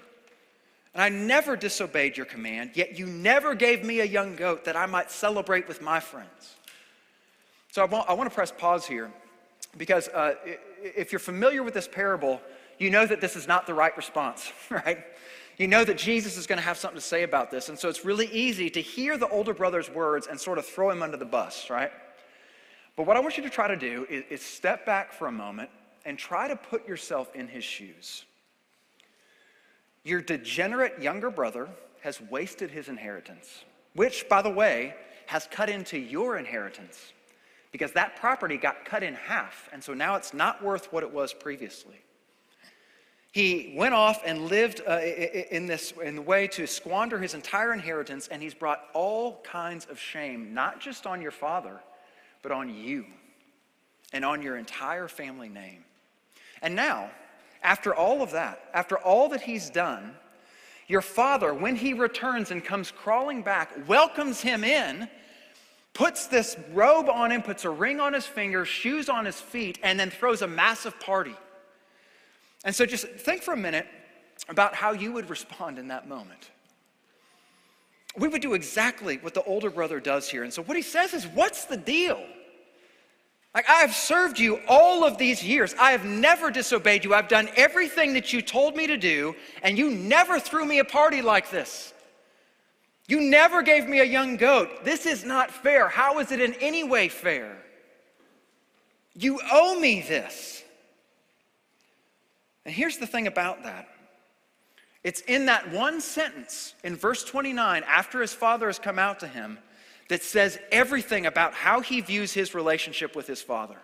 and 0.94 1.04
I 1.04 1.10
never 1.10 1.56
disobeyed 1.56 2.18
your 2.18 2.26
command, 2.26 2.72
yet 2.74 2.98
you 2.98 3.06
never 3.06 3.54
gave 3.54 3.84
me 3.84 4.00
a 4.00 4.06
young 4.06 4.36
goat 4.36 4.66
that 4.66 4.76
I 4.76 4.88
might 4.88 5.12
celebrate 5.12 5.68
with 5.68 5.82
my 5.82 6.00
friends. 6.00 6.56
So 7.72 7.84
I 7.84 7.86
want, 7.86 8.10
I 8.10 8.14
want 8.14 8.30
to 8.30 8.34
press 8.34 8.52
pause 8.52 8.88
here 8.88 9.12
because 9.78 10.08
uh, 10.08 10.34
if 10.82 11.12
you're 11.12 11.20
familiar 11.20 11.62
with 11.62 11.76
this 11.76 11.88
parable, 11.88 12.42
you 12.78 12.90
know 12.90 13.06
that 13.06 13.22
this 13.22 13.36
is 13.36 13.48
not 13.48 13.68
the 13.68 13.74
right 13.74 13.96
response, 13.98 14.52
right? 14.70 15.04
You 15.58 15.68
know 15.68 15.84
that 15.84 15.98
Jesus 15.98 16.38
is 16.38 16.46
going 16.46 16.60
to 16.60 16.64
have 16.64 16.78
something 16.78 17.00
to 17.00 17.06
say 17.06 17.24
about 17.24 17.50
this. 17.50 17.70
And 17.70 17.80
so 17.80 17.90
it's 17.90 18.06
really 18.06 18.28
easy 18.28 18.70
to 18.70 18.82
hear 18.82 19.18
the 19.18 19.28
older 19.30 19.54
brother's 19.54 19.90
words 19.90 20.28
and 20.28 20.40
sort 20.40 20.60
of 20.60 20.66
throw 20.66 20.92
him 20.92 21.02
under 21.02 21.18
the 21.18 21.26
bus, 21.26 21.70
right? 21.70 21.92
But 22.96 23.08
what 23.08 23.18
I 23.18 23.20
want 23.20 23.38
you 23.38 23.44
to 23.44 23.50
try 23.50 23.68
to 23.68 23.76
do 23.76 24.06
is, 24.10 24.24
is 24.30 24.42
step 24.42 24.86
back 24.86 25.12
for 25.12 25.28
a 25.28 25.32
moment 25.32 25.70
and 26.06 26.18
try 26.18 26.48
to 26.48 26.56
put 26.56 26.88
yourself 26.88 27.36
in 27.36 27.48
his 27.48 27.64
shoes. 27.64 28.26
Your 30.04 30.22
degenerate 30.22 31.02
younger 31.02 31.30
brother 31.30 31.70
has 32.02 32.22
wasted 32.22 32.72
his 32.72 32.88
inheritance, 32.88 33.66
which, 33.94 34.30
by 34.30 34.42
the 34.42 34.50
way, 34.50 34.96
has 35.26 35.48
cut 35.52 35.70
into 35.70 35.98
your 35.98 36.38
inheritance 36.38 37.14
because 37.72 37.92
that 37.92 38.16
property 38.16 38.58
got 38.58 38.86
cut 38.86 39.04
in 39.04 39.14
half, 39.14 39.70
and 39.74 39.84
so 39.84 39.94
now 39.94 40.16
it's 40.16 40.34
not 40.34 40.64
worth 40.64 40.92
what 40.94 41.04
it 41.04 41.12
was 41.12 41.34
previously. 41.34 41.98
He 43.32 43.74
went 43.76 43.94
off 43.94 44.22
and 44.26 44.48
lived 44.48 44.82
uh, 44.88 45.00
in 45.00 45.68
this 45.68 45.94
in 46.04 46.16
the 46.16 46.22
way 46.22 46.48
to 46.50 46.66
squander 46.66 47.20
his 47.20 47.34
entire 47.34 47.74
inheritance, 47.74 48.28
and 48.30 48.42
he's 48.42 48.54
brought 48.54 48.82
all 48.94 49.42
kinds 49.44 49.86
of 49.86 50.00
shame, 50.00 50.54
not 50.54 50.80
just 50.80 51.06
on 51.06 51.22
your 51.22 51.32
father, 51.32 51.80
but 52.42 52.52
on 52.52 52.74
you 52.74 53.06
and 54.14 54.24
on 54.24 54.42
your 54.42 54.58
entire 54.58 55.08
family 55.08 55.50
name. 55.50 55.84
And 56.62 56.76
now, 56.76 57.12
after 57.62 57.94
all 57.94 58.22
of 58.22 58.32
that, 58.32 58.70
after 58.74 58.98
all 58.98 59.30
that 59.30 59.42
he's 59.42 59.70
done, 59.70 60.16
your 60.88 61.02
father, 61.02 61.54
when 61.54 61.76
he 61.76 61.94
returns 61.94 62.52
and 62.52 62.64
comes 62.64 62.92
crawling 62.92 63.42
back, 63.42 63.72
welcomes 63.88 64.42
him 64.42 64.64
in, 64.64 65.10
puts 65.94 66.28
this 66.28 66.56
robe 66.72 67.10
on 67.10 67.32
him, 67.32 67.42
puts 67.42 67.66
a 67.66 67.70
ring 67.70 68.00
on 68.00 68.14
his 68.14 68.26
finger, 68.26 68.64
shoes 68.64 69.10
on 69.10 69.26
his 69.26 69.40
feet, 69.40 69.80
and 69.84 70.00
then 70.00 70.10
throws 70.10 70.42
a 70.42 70.48
massive 70.48 70.98
party. 71.00 71.36
And 72.68 72.76
so 72.76 72.86
just 72.86 73.08
think 73.08 73.44
for 73.44 73.54
a 73.54 73.58
minute 73.58 73.88
about 74.50 74.76
how 74.76 74.92
you 74.92 75.14
would 75.14 75.30
respond 75.30 75.80
in 75.80 75.88
that 75.88 76.10
moment. 76.10 76.52
We 78.18 78.28
would 78.28 78.42
do 78.42 78.56
exactly 78.56 79.20
what 79.20 79.34
the 79.34 79.44
older 79.44 79.70
brother 79.70 80.02
does 80.02 80.28
here. 80.28 80.44
And 80.44 80.52
so 80.52 80.64
what 80.64 80.76
he 80.76 80.84
says 80.84 81.14
is, 81.14 81.26
What's 81.26 81.64
the 81.64 81.78
deal? 81.78 82.22
Like, 83.56 83.70
I 83.70 83.76
have 83.76 83.96
served 83.96 84.38
you 84.38 84.60
all 84.68 85.06
of 85.06 85.18
these 85.18 85.42
years. 85.42 85.76
I 85.80 85.92
have 85.92 86.04
never 86.04 86.52
disobeyed 86.52 87.06
you. 87.06 87.14
I've 87.14 87.30
done 87.30 87.48
everything 87.56 88.14
that 88.14 88.34
you 88.34 88.42
told 88.42 88.76
me 88.76 88.86
to 88.88 88.98
do, 88.98 89.34
and 89.64 89.78
you 89.78 89.90
never 89.90 90.38
threw 90.38 90.66
me 90.66 90.80
a 90.80 90.84
party 90.84 91.22
like 91.22 91.50
this. 91.50 91.94
You 93.08 93.22
never 93.22 93.62
gave 93.62 93.88
me 93.88 94.02
a 94.02 94.04
young 94.04 94.36
goat. 94.36 94.84
This 94.84 95.06
is 95.06 95.24
not 95.24 95.52
fair. 95.52 95.88
How 95.88 96.20
is 96.20 96.34
it 96.34 96.42
in 96.42 96.54
any 96.56 96.84
way 96.84 97.08
fair? 97.08 97.58
You 99.16 99.40
owe 99.50 99.80
me 99.80 100.02
this. 100.02 100.66
And 102.68 102.76
here's 102.76 102.98
the 102.98 103.08
thing 103.08 103.26
about 103.26 103.64
that 103.64 103.88
it's 105.04 105.22
in 105.22 105.46
that 105.46 105.72
one 105.72 106.02
sentence 106.02 106.76
in 106.84 106.98
verse 106.98 107.24
29, 107.24 107.84
after 107.88 108.20
his 108.20 108.34
father 108.34 108.68
has 108.68 108.78
come 108.78 109.00
out 109.00 109.22
to 109.22 109.28
him, 109.28 109.58
that 110.10 110.22
says 110.22 110.60
everything 110.72 111.26
about 111.26 111.54
how 111.54 111.80
he 111.80 112.02
views 112.02 112.34
his 112.34 112.54
relationship 112.54 113.16
with 113.16 113.26
his 113.26 113.42
father. 113.42 113.78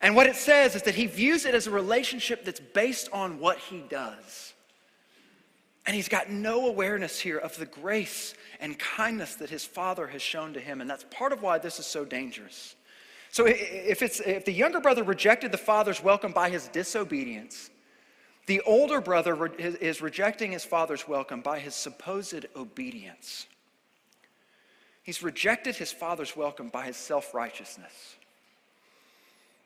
And 0.00 0.16
what 0.16 0.26
it 0.26 0.36
says 0.36 0.76
is 0.76 0.82
that 0.82 0.94
he 0.94 1.06
views 1.06 1.44
it 1.44 1.54
as 1.54 1.66
a 1.66 1.70
relationship 1.70 2.44
that's 2.44 2.60
based 2.60 3.10
on 3.12 3.38
what 3.38 3.58
he 3.58 3.84
does. 3.90 4.54
And 5.86 5.94
he's 5.94 6.08
got 6.08 6.30
no 6.30 6.68
awareness 6.68 7.20
here 7.20 7.38
of 7.38 7.56
the 7.58 7.66
grace 7.66 8.34
and 8.60 8.78
kindness 8.78 9.34
that 9.36 9.50
his 9.50 9.64
father 9.64 10.06
has 10.06 10.22
shown 10.22 10.54
to 10.54 10.60
him. 10.60 10.80
And 10.80 10.88
that's 10.88 11.04
part 11.10 11.32
of 11.32 11.42
why 11.42 11.58
this 11.58 11.78
is 11.78 11.86
so 11.86 12.04
dangerous. 12.06 12.76
So 13.30 13.46
if, 13.46 14.02
it's, 14.02 14.20
if 14.20 14.44
the 14.44 14.52
younger 14.52 14.80
brother 14.80 15.02
rejected 15.02 15.52
the 15.52 15.58
father's 15.58 16.02
welcome 16.02 16.32
by 16.32 16.50
his 16.50 16.68
disobedience, 16.68 17.70
the 18.46 18.60
older 18.62 19.00
brother 19.00 19.46
is 19.58 20.00
rejecting 20.00 20.52
his 20.52 20.64
father's 20.64 21.06
welcome 21.06 21.42
by 21.42 21.58
his 21.58 21.74
supposed 21.74 22.46
obedience. 22.56 23.46
He's 25.02 25.22
rejected 25.22 25.76
his 25.76 25.92
father's 25.92 26.36
welcome 26.36 26.68
by 26.68 26.86
his 26.86 26.96
self 26.96 27.34
righteousness. 27.34 28.16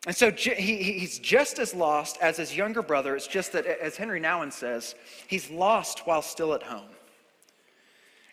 And 0.06 0.16
so 0.16 0.32
he's 0.32 1.20
just 1.20 1.60
as 1.60 1.74
lost 1.74 2.18
as 2.20 2.36
his 2.36 2.56
younger 2.56 2.82
brother. 2.82 3.14
It's 3.14 3.28
just 3.28 3.52
that, 3.52 3.66
as 3.66 3.96
Henri 3.96 4.20
Nouwen 4.20 4.52
says, 4.52 4.96
he's 5.28 5.48
lost 5.48 6.06
while 6.06 6.22
still 6.22 6.54
at 6.54 6.64
home. 6.64 6.88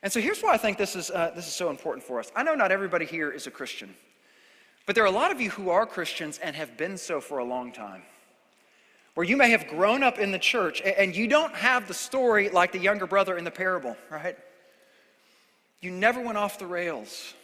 And 0.02 0.12
so 0.12 0.20
here's 0.20 0.42
why 0.42 0.54
I 0.54 0.58
think 0.58 0.80
this 0.80 0.96
is, 0.96 1.12
uh, 1.12 1.32
this 1.36 1.46
is 1.46 1.54
so 1.54 1.70
important 1.70 2.04
for 2.04 2.20
us. 2.20 2.32
I 2.36 2.42
know 2.42 2.56
not 2.56 2.72
everybody 2.72 3.06
here 3.06 3.32
is 3.32 3.46
a 3.46 3.52
Christian, 3.52 3.94
but 4.90 4.96
there 4.96 5.04
are 5.04 5.08
a 5.08 5.12
lot 5.12 5.32
of 5.32 5.40
you 5.40 5.52
who 5.52 5.70
are 5.70 5.86
Christians 5.86 6.40
and 6.40 6.56
have 6.56 6.76
been 6.76 6.98
so 6.98 7.22
for 7.22 7.38
a 7.38 7.44
long 7.44 7.72
time. 7.72 8.02
Where 9.14 9.24
you 9.24 9.38
may 9.38 9.52
have 9.52 9.68
grown 9.68 10.02
up 10.02 10.18
in 10.18 10.32
the 10.32 10.40
church 10.40 10.82
and 10.82 11.16
you 11.16 11.28
don't 11.28 11.54
have 11.54 11.88
the 11.88 11.94
story 11.94 12.50
like 12.50 12.72
the 12.72 12.80
younger 12.80 13.06
brother 13.06 13.38
in 13.38 13.44
the 13.44 13.52
parable, 13.52 13.96
right? 14.10 14.36
You 15.80 15.92
never 15.92 16.20
went 16.20 16.40
off 16.40 16.58
the 16.58 16.66
rails. 16.66 17.36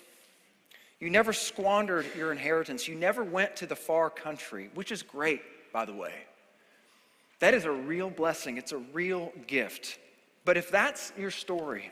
You 1.00 1.12
never 1.12 1.34
squandered 1.34 2.08
your 2.18 2.32
inheritance. 2.32 2.88
You 2.88 2.96
never 2.96 3.24
went 3.24 3.58
to 3.58 3.68
the 3.68 3.76
far 3.76 4.10
country, 4.10 4.72
which 4.74 4.92
is 4.92 5.04
great, 5.04 5.44
by 5.72 5.86
the 5.86 5.94
way. 5.94 6.16
That 7.42 7.54
is 7.54 7.66
a 7.66 7.72
real 7.72 8.10
blessing, 8.10 8.58
it's 8.58 8.72
a 8.72 8.80
real 8.80 9.32
gift. 9.46 10.00
But 10.46 10.58
if 10.58 10.72
that's 10.72 11.14
your 11.16 11.30
story, 11.30 11.92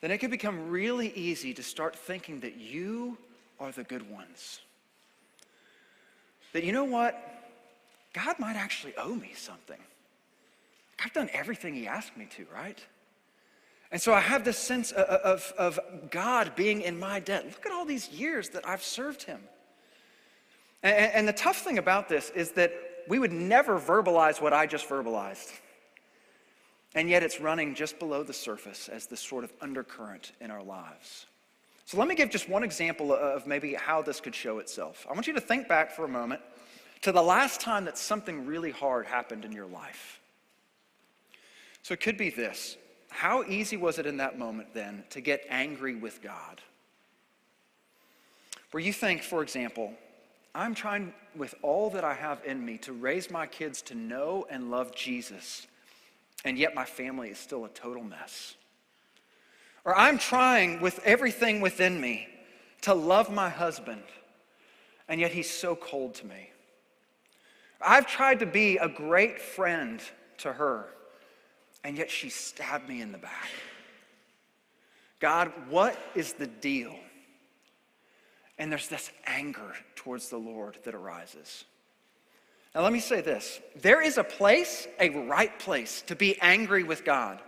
then 0.00 0.12
it 0.12 0.18
can 0.18 0.30
become 0.30 0.70
really 0.70 1.08
easy 1.08 1.54
to 1.54 1.62
start 1.64 1.96
thinking 1.96 2.38
that 2.38 2.54
you 2.54 3.18
are 3.64 3.72
the 3.72 3.84
good 3.84 4.10
ones. 4.10 4.60
That 6.52 6.64
you 6.64 6.72
know 6.72 6.84
what? 6.84 7.20
God 8.12 8.38
might 8.38 8.56
actually 8.56 8.94
owe 8.96 9.14
me 9.14 9.32
something. 9.34 9.80
I've 11.04 11.12
done 11.12 11.28
everything 11.32 11.74
He 11.74 11.88
asked 11.88 12.16
me 12.16 12.28
to, 12.36 12.46
right? 12.54 12.78
And 13.90 14.00
so 14.00 14.12
I 14.12 14.20
have 14.20 14.44
this 14.44 14.58
sense 14.58 14.92
of, 14.92 15.52
of, 15.56 15.78
God 16.10 16.56
being 16.56 16.82
in 16.82 16.98
my 16.98 17.20
debt. 17.20 17.44
Look 17.44 17.64
at 17.64 17.72
all 17.72 17.84
these 17.84 18.08
years 18.08 18.48
that 18.50 18.66
I've 18.66 18.82
served 18.82 19.22
him. 19.22 19.40
And, 20.82 21.12
and 21.12 21.28
the 21.28 21.32
tough 21.32 21.58
thing 21.58 21.78
about 21.78 22.08
this 22.08 22.30
is 22.30 22.52
that 22.52 22.72
we 23.06 23.20
would 23.20 23.30
never 23.30 23.78
verbalize 23.78 24.40
what 24.40 24.52
I 24.52 24.66
just 24.66 24.88
verbalized. 24.88 25.52
And 26.94 27.08
yet 27.08 27.22
it's 27.22 27.40
running 27.40 27.76
just 27.76 28.00
below 28.00 28.24
the 28.24 28.32
surface 28.32 28.88
as 28.88 29.06
this 29.06 29.20
sort 29.20 29.44
of 29.44 29.52
undercurrent 29.60 30.32
in 30.40 30.50
our 30.50 30.62
lives. 30.62 31.26
So 31.86 31.98
let 31.98 32.08
me 32.08 32.14
give 32.14 32.30
just 32.30 32.48
one 32.48 32.62
example 32.62 33.12
of 33.12 33.46
maybe 33.46 33.74
how 33.74 34.00
this 34.00 34.20
could 34.20 34.34
show 34.34 34.58
itself. 34.58 35.06
I 35.08 35.12
want 35.12 35.26
you 35.26 35.34
to 35.34 35.40
think 35.40 35.68
back 35.68 35.90
for 35.92 36.04
a 36.04 36.08
moment 36.08 36.40
to 37.02 37.12
the 37.12 37.22
last 37.22 37.60
time 37.60 37.84
that 37.84 37.98
something 37.98 38.46
really 38.46 38.70
hard 38.70 39.06
happened 39.06 39.44
in 39.44 39.52
your 39.52 39.66
life. 39.66 40.20
So 41.82 41.92
it 41.92 42.00
could 42.00 42.16
be 42.16 42.30
this 42.30 42.76
How 43.10 43.44
easy 43.44 43.76
was 43.76 43.98
it 43.98 44.06
in 44.06 44.16
that 44.16 44.38
moment 44.38 44.68
then 44.74 45.04
to 45.10 45.20
get 45.20 45.44
angry 45.48 45.94
with 45.94 46.22
God? 46.22 46.62
Where 48.70 48.82
you 48.82 48.92
think, 48.92 49.22
for 49.22 49.42
example, 49.42 49.92
I'm 50.54 50.74
trying 50.74 51.12
with 51.36 51.54
all 51.62 51.90
that 51.90 52.04
I 52.04 52.14
have 52.14 52.40
in 52.44 52.64
me 52.64 52.78
to 52.78 52.92
raise 52.92 53.30
my 53.30 53.46
kids 53.46 53.82
to 53.82 53.94
know 53.94 54.46
and 54.50 54.70
love 54.70 54.94
Jesus, 54.94 55.66
and 56.44 56.56
yet 56.56 56.74
my 56.74 56.84
family 56.84 57.28
is 57.28 57.38
still 57.38 57.64
a 57.66 57.68
total 57.68 58.02
mess. 58.02 58.54
Or 59.84 59.96
I'm 59.96 60.18
trying 60.18 60.80
with 60.80 61.00
everything 61.04 61.60
within 61.60 62.00
me 62.00 62.28
to 62.82 62.94
love 62.94 63.30
my 63.30 63.50
husband, 63.50 64.02
and 65.08 65.20
yet 65.20 65.32
he's 65.32 65.50
so 65.50 65.76
cold 65.76 66.14
to 66.14 66.26
me. 66.26 66.50
I've 67.80 68.06
tried 68.06 68.38
to 68.40 68.46
be 68.46 68.78
a 68.78 68.88
great 68.88 69.40
friend 69.40 70.00
to 70.38 70.52
her, 70.52 70.86
and 71.82 71.98
yet 71.98 72.10
she 72.10 72.30
stabbed 72.30 72.88
me 72.88 73.02
in 73.02 73.12
the 73.12 73.18
back. 73.18 73.48
God, 75.20 75.52
what 75.68 75.98
is 76.14 76.32
the 76.34 76.46
deal? 76.46 76.94
And 78.58 78.70
there's 78.70 78.88
this 78.88 79.10
anger 79.26 79.74
towards 79.96 80.28
the 80.28 80.38
Lord 80.38 80.78
that 80.84 80.94
arises. 80.94 81.64
Now, 82.74 82.82
let 82.82 82.92
me 82.92 83.00
say 83.00 83.20
this 83.20 83.60
there 83.76 84.02
is 84.02 84.18
a 84.18 84.24
place, 84.24 84.88
a 84.98 85.10
right 85.10 85.56
place, 85.58 86.02
to 86.02 86.16
be 86.16 86.40
angry 86.40 86.82
with 86.82 87.04
God. 87.04 87.40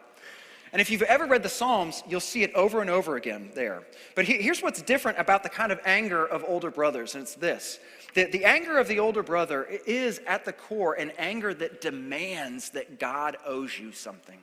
And 0.77 0.81
if 0.83 0.91
you've 0.91 1.01
ever 1.01 1.25
read 1.25 1.43
the 1.43 1.49
Psalms, 1.49 2.03
you'll 2.07 2.21
see 2.21 2.43
it 2.43 2.53
over 2.53 2.83
and 2.83 2.91
over 2.91 3.17
again 3.17 3.51
there. 3.55 3.83
But 4.15 4.27
here's 4.27 4.62
what's 4.62 4.83
different 4.83 5.19
about 5.19 5.43
the 5.43 5.49
kind 5.49 5.73
of 5.73 5.81
anger 5.87 6.27
of 6.27 6.45
older 6.47 6.71
brothers, 6.71 7.15
and 7.15 7.23
it's 7.23 7.35
this 7.35 7.79
the, 8.12 8.25
the 8.25 8.45
anger 8.45 8.77
of 8.77 8.87
the 8.87 8.99
older 8.99 9.23
brother 9.23 9.67
is 9.87 10.21
at 10.27 10.45
the 10.45 10.53
core 10.53 10.93
an 10.93 11.12
anger 11.17 11.55
that 11.55 11.81
demands 11.81 12.69
that 12.73 13.01
God 13.01 13.39
owes 13.47 13.79
you 13.79 13.91
something. 13.91 14.37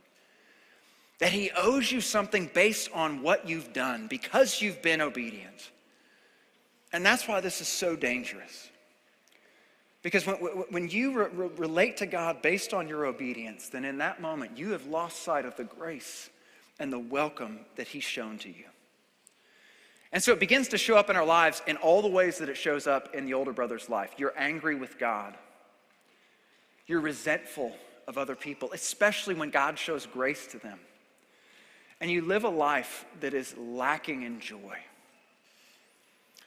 That 1.19 1.31
he 1.31 1.51
owes 1.55 1.91
you 1.91 2.01
something 2.01 2.49
based 2.51 2.89
on 2.95 3.21
what 3.21 3.47
you've 3.47 3.71
done 3.71 4.07
because 4.07 4.59
you've 4.59 4.81
been 4.81 5.01
obedient. 5.01 5.69
And 6.91 7.05
that's 7.05 7.27
why 7.27 7.41
this 7.41 7.61
is 7.61 7.67
so 7.67 7.95
dangerous. 7.95 8.71
Because 10.03 10.27
when, 10.27 10.35
when 10.35 10.89
you 10.89 11.23
re- 11.23 11.49
relate 11.57 11.97
to 11.97 12.05
God 12.05 12.41
based 12.41 12.73
on 12.73 12.87
your 12.87 13.05
obedience, 13.05 13.69
then 13.69 13.85
in 13.85 13.97
that 13.97 14.21
moment 14.21 14.57
you 14.57 14.71
have 14.71 14.85
lost 14.85 15.23
sight 15.23 15.45
of 15.45 15.55
the 15.55 15.63
grace 15.63 16.29
and 16.77 16.91
the 16.91 16.99
welcome 16.99 17.61
that 17.77 17.87
He's 17.87 18.03
shown 18.03 18.37
to 18.39 18.49
you. 18.49 18.65
And 20.11 20.21
so 20.21 20.31
it 20.31 20.39
begins 20.39 20.67
to 20.67 20.77
show 20.77 20.95
up 20.95 21.09
in 21.09 21.15
our 21.15 21.25
lives 21.25 21.63
in 21.65 21.77
all 21.77 22.01
the 22.03 22.07
ways 22.07 22.37
that 22.37 22.49
it 22.49 22.57
shows 22.57 22.85
up 22.85 23.15
in 23.15 23.25
the 23.25 23.33
older 23.33 23.53
brother's 23.53 23.89
life. 23.89 24.13
You're 24.17 24.33
angry 24.37 24.75
with 24.75 24.99
God, 24.99 25.35
you're 26.85 27.01
resentful 27.01 27.75
of 28.05 28.17
other 28.17 28.35
people, 28.35 28.69
especially 28.73 29.33
when 29.33 29.49
God 29.49 29.79
shows 29.79 30.05
grace 30.05 30.45
to 30.47 30.59
them. 30.59 30.79
And 32.01 32.11
you 32.11 32.21
live 32.21 32.43
a 32.43 32.49
life 32.49 33.05
that 33.21 33.33
is 33.33 33.55
lacking 33.57 34.23
in 34.23 34.41
joy 34.41 34.77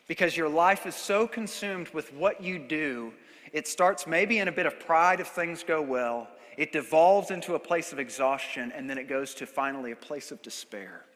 because 0.07 0.37
your 0.37 0.51
life 0.51 0.87
is 0.87 0.95
so 0.95 1.27
consumed 1.27 1.89
with 1.89 2.13
what 2.13 2.43
you 2.43 2.59
do, 2.59 3.13
it 3.57 3.67
starts 3.67 4.07
maybe 4.07 4.39
in 4.39 4.49
a 4.49 4.53
bit 4.53 4.67
of 4.67 4.79
pride 4.79 5.19
if 5.19 5.29
things 5.29 5.65
go 5.65 5.81
well. 5.81 6.29
It 6.59 6.73
devolves 6.73 7.31
into 7.31 7.55
a 7.55 7.59
place 7.59 7.91
of 7.91 7.99
exhaustion, 7.99 8.71
and 8.77 8.89
then 8.89 8.99
it 8.99 9.09
goes 9.09 9.33
to 9.37 9.47
finally 9.47 9.93
a 9.93 9.97
place 9.97 10.31
of 10.31 10.43
despair 10.43 11.07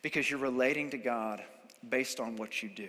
because 0.00 0.30
you're 0.30 0.40
relating 0.40 0.88
to 0.88 0.96
God 0.96 1.42
based 1.86 2.18
on 2.18 2.36
what 2.36 2.62
you 2.62 2.70
do. 2.70 2.88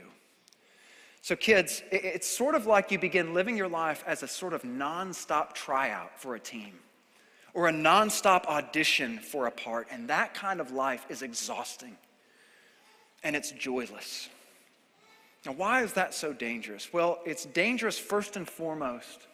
So, 1.22 1.36
kids, 1.36 1.84
it's 1.92 2.28
sort 2.28 2.56
of 2.56 2.66
like 2.66 2.92
you 2.92 2.98
begin 2.98 3.34
living 3.34 3.58
your 3.58 3.68
life 3.68 4.06
as 4.08 4.24
a 4.24 4.28
sort 4.30 4.54
of 4.54 4.64
nonstop 4.64 5.52
tryout 5.52 6.18
for 6.18 6.36
a 6.36 6.40
team 6.40 6.76
or 7.54 7.68
a 7.68 7.74
nonstop 7.74 8.46
audition 8.46 9.20
for 9.20 9.48
a 9.48 9.52
part, 9.52 9.88
and 9.92 10.08
that 10.08 10.34
kind 10.34 10.62
of 10.62 10.72
life 10.72 11.06
is 11.10 11.24
exhausting 11.24 11.98
and 13.22 13.36
it's 13.36 13.52
joyless. 13.52 14.30
Now, 15.46 15.52
why 15.52 15.84
is 15.84 15.94
that 15.94 16.14
so 16.14 16.32
dangerous? 16.32 16.94
Well, 16.94 17.20
it's 17.26 17.46
dangerous 17.46 18.00
first 18.00 18.38
and 18.38 18.48
foremost 18.48 19.28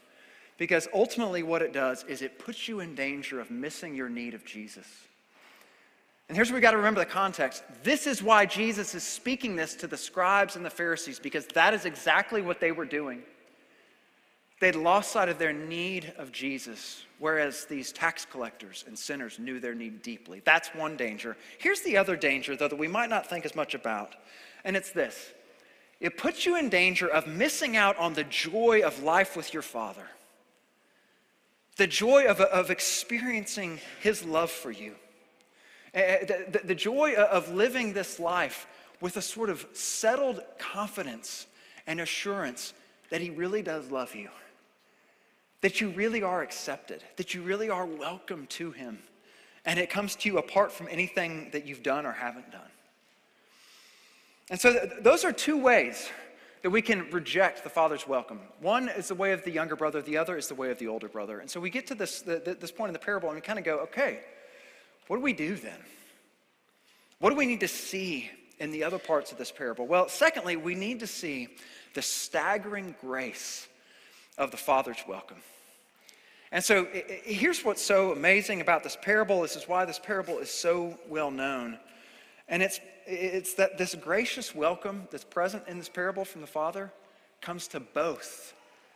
because 0.57 0.87
ultimately 0.93 1.43
what 1.43 1.61
it 1.61 1.71
does 1.71 2.03
is 2.05 2.21
it 2.21 2.39
puts 2.39 2.67
you 2.67 2.79
in 2.79 2.95
danger 2.95 3.39
of 3.39 3.51
missing 3.51 3.95
your 3.95 4.09
need 4.09 4.33
of 4.33 4.43
Jesus. 4.45 4.87
And 6.27 6.35
here's 6.35 6.51
what 6.51 6.55
we 6.55 6.61
got 6.61 6.71
to 6.71 6.77
remember 6.77 6.99
the 6.99 7.07
context. 7.07 7.63
This 7.83 8.05
is 8.05 8.21
why 8.21 8.45
Jesus 8.45 8.93
is 8.93 9.03
speaking 9.03 9.55
this 9.55 9.73
to 9.75 9.87
the 9.87 9.97
scribes 9.97 10.55
and 10.55 10.63
the 10.63 10.69
Pharisees, 10.69 11.19
because 11.19 11.47
that 11.47 11.73
is 11.73 11.85
exactly 11.85 12.41
what 12.41 12.59
they 12.59 12.71
were 12.71 12.85
doing. 12.85 13.23
They'd 14.59 14.75
lost 14.75 15.11
sight 15.11 15.29
of 15.29 15.39
their 15.39 15.53
need 15.53 16.13
of 16.17 16.31
Jesus, 16.31 17.03
whereas 17.17 17.65
these 17.65 17.91
tax 17.91 18.25
collectors 18.25 18.83
and 18.87 18.99
sinners 18.99 19.39
knew 19.39 19.59
their 19.59 19.73
need 19.73 20.01
deeply. 20.01 20.41
That's 20.43 20.67
one 20.75 20.97
danger. 20.97 21.37
Here's 21.57 21.81
the 21.81 21.97
other 21.97 22.15
danger, 22.15 22.55
though, 22.55 22.67
that 22.67 22.77
we 22.77 22.87
might 22.87 23.09
not 23.09 23.27
think 23.27 23.45
as 23.45 23.55
much 23.55 23.73
about, 23.73 24.15
and 24.65 24.75
it's 24.75 24.91
this 24.91 25.31
it 25.99 26.17
puts 26.17 26.45
you 26.45 26.55
in 26.55 26.69
danger 26.69 27.07
of 27.07 27.27
missing 27.27 27.75
out 27.75 27.97
on 27.97 28.13
the 28.13 28.23
joy 28.23 28.81
of 28.83 29.03
life 29.03 29.35
with 29.35 29.53
your 29.53 29.63
Father, 29.63 30.07
the 31.77 31.87
joy 31.87 32.25
of, 32.25 32.39
of 32.39 32.69
experiencing 32.69 33.79
His 34.01 34.23
love 34.23 34.49
for 34.49 34.71
you, 34.71 34.95
eh, 35.93 36.01
eh, 36.01 36.25
the, 36.25 36.59
the, 36.59 36.67
the 36.67 36.75
joy 36.75 37.15
of 37.15 37.53
living 37.53 37.93
this 37.93 38.19
life 38.19 38.67
with 39.01 39.17
a 39.17 39.21
sort 39.21 39.49
of 39.49 39.65
settled 39.73 40.41
confidence 40.57 41.47
and 41.85 41.99
assurance 41.99 42.73
that 43.09 43.19
He 43.19 43.29
really 43.29 43.61
does 43.61 43.91
love 43.91 44.15
you, 44.15 44.29
that 45.61 45.81
you 45.81 45.89
really 45.89 46.23
are 46.23 46.41
accepted, 46.41 47.03
that 47.17 47.33
you 47.33 47.41
really 47.41 47.69
are 47.69 47.85
welcome 47.85 48.45
to 48.47 48.71
Him, 48.71 48.99
and 49.65 49.77
it 49.77 49.89
comes 49.89 50.15
to 50.15 50.29
you 50.29 50.37
apart 50.37 50.71
from 50.71 50.87
anything 50.89 51.49
that 51.51 51.65
you've 51.65 51.83
done 51.83 52.05
or 52.05 52.13
haven't 52.13 52.51
done. 52.51 52.61
And 54.49 54.59
so 54.59 54.73
th- 54.73 54.93
those 55.01 55.23
are 55.23 55.31
two 55.31 55.57
ways 55.61 56.09
that 56.61 56.69
we 56.69 56.81
can 56.81 57.09
reject 57.11 57.63
the 57.63 57.69
father's 57.69 58.07
welcome. 58.07 58.39
One 58.59 58.89
is 58.89 59.07
the 59.07 59.15
way 59.15 59.31
of 59.31 59.43
the 59.43 59.51
younger 59.51 59.75
brother, 59.75 60.01
the 60.01 60.17
other 60.17 60.37
is 60.37 60.47
the 60.47 60.55
way 60.55 60.71
of 60.71 60.79
the 60.79 60.87
older 60.87 61.07
brother. 61.07 61.39
And 61.39 61.49
so 61.49 61.59
we 61.59 61.69
get 61.69 61.87
to 61.87 61.95
this, 61.95 62.21
the, 62.21 62.57
this 62.59 62.71
point 62.71 62.89
in 62.89 62.93
the 62.93 62.99
parable 62.99 63.29
and 63.29 63.35
we 63.35 63.41
kind 63.41 63.59
of 63.59 63.65
go, 63.65 63.79
okay, 63.79 64.19
what 65.07 65.17
do 65.17 65.21
we 65.21 65.33
do 65.33 65.55
then? 65.55 65.79
What 67.19 67.29
do 67.29 67.35
we 67.35 67.45
need 67.45 67.61
to 67.61 67.67
see 67.67 68.29
in 68.59 68.71
the 68.71 68.83
other 68.83 68.99
parts 68.99 69.31
of 69.31 69.37
this 69.37 69.51
parable? 69.51 69.87
Well, 69.87 70.09
secondly, 70.09 70.57
we 70.57 70.75
need 70.75 70.99
to 70.99 71.07
see 71.07 71.49
the 71.93 72.01
staggering 72.01 72.95
grace 73.01 73.67
of 74.37 74.51
the 74.51 74.57
father's 74.57 75.03
welcome. 75.07 75.37
And 76.51 76.63
so 76.63 76.87
here's 76.93 77.63
what's 77.63 77.81
so 77.81 78.11
amazing 78.11 78.61
about 78.61 78.83
this 78.83 78.97
parable. 79.01 79.41
This 79.41 79.55
is 79.55 79.67
why 79.67 79.85
this 79.85 79.99
parable 79.99 80.39
is 80.39 80.49
so 80.49 80.97
well 81.07 81.29
known. 81.29 81.77
And 82.47 82.63
it's, 82.63 82.79
it's 83.09 83.55
that 83.55 83.77
this 83.77 83.95
gracious 83.95 84.53
welcome 84.53 85.07
that's 85.11 85.23
present 85.23 85.63
in 85.67 85.77
this 85.77 85.89
parable 85.89 86.23
from 86.23 86.41
the 86.41 86.47
Father 86.47 86.91
comes 87.41 87.67
to 87.69 87.79
both 87.79 88.53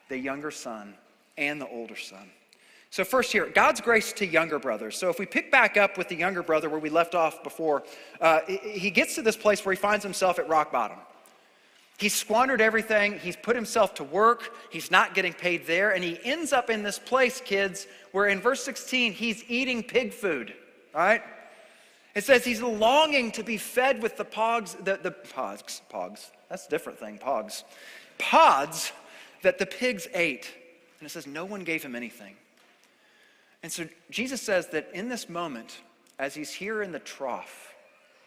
the 0.09 0.17
younger 0.17 0.51
son 0.51 0.93
and 1.37 1.59
the 1.59 1.67
older 1.67 1.95
son. 1.95 2.29
So, 2.91 3.03
first 3.03 3.31
here, 3.31 3.47
God's 3.47 3.81
grace 3.81 4.13
to 4.13 4.25
younger 4.25 4.59
brothers. 4.59 4.95
So, 4.95 5.09
if 5.09 5.17
we 5.17 5.25
pick 5.25 5.51
back 5.51 5.77
up 5.77 5.97
with 5.97 6.09
the 6.09 6.15
younger 6.15 6.43
brother 6.43 6.69
where 6.69 6.79
we 6.79 6.91
left 6.91 7.15
off 7.15 7.43
before, 7.43 7.83
uh, 8.21 8.41
he 8.47 8.91
gets 8.91 9.15
to 9.15 9.23
this 9.23 9.35
place 9.35 9.65
where 9.65 9.73
he 9.73 9.79
finds 9.79 10.03
himself 10.03 10.37
at 10.37 10.47
rock 10.47 10.71
bottom. 10.71 10.99
He's 11.97 12.13
squandered 12.13 12.61
everything. 12.61 13.17
He's 13.19 13.35
put 13.35 13.55
himself 13.55 13.95
to 13.95 14.03
work. 14.03 14.55
He's 14.71 14.91
not 14.91 15.15
getting 15.15 15.33
paid 15.33 15.65
there. 15.65 15.91
And 15.91 16.03
he 16.03 16.19
ends 16.23 16.53
up 16.53 16.69
in 16.69 16.83
this 16.83 16.99
place, 16.99 17.41
kids, 17.41 17.87
where 18.11 18.27
in 18.27 18.39
verse 18.39 18.63
16, 18.63 19.13
he's 19.13 19.43
eating 19.47 19.81
pig 19.81 20.13
food, 20.13 20.53
all 20.93 21.01
right? 21.01 21.21
It 22.15 22.23
says 22.23 22.45
he's 22.45 22.61
longing 22.61 23.31
to 23.31 23.43
be 23.43 23.57
fed 23.57 24.01
with 24.01 24.17
the 24.17 24.25
pogs, 24.25 24.77
the, 24.83 24.99
the 25.01 25.11
pogs, 25.11 25.81
pogs, 25.91 26.29
that's 26.49 26.67
a 26.67 26.69
different 26.69 26.99
thing, 26.99 27.17
pogs, 27.17 27.63
pods 28.19 28.91
that 29.41 29.57
the 29.57 29.65
pigs 29.65 30.07
ate. 30.13 30.51
And 30.99 31.07
it 31.07 31.09
says 31.09 31.25
no 31.25 31.43
one 31.43 31.63
gave 31.63 31.83
him 31.83 31.95
anything. 31.95 32.35
And 33.63 33.71
so 33.71 33.87
Jesus 34.11 34.41
says 34.41 34.67
that 34.67 34.89
in 34.93 35.09
this 35.09 35.27
moment, 35.27 35.79
as 36.19 36.35
he's 36.35 36.53
here 36.53 36.83
in 36.83 36.91
the 36.91 36.99
trough, 36.99 37.73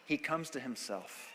he 0.05 0.16
comes 0.16 0.51
to 0.51 0.61
himself. 0.61 1.33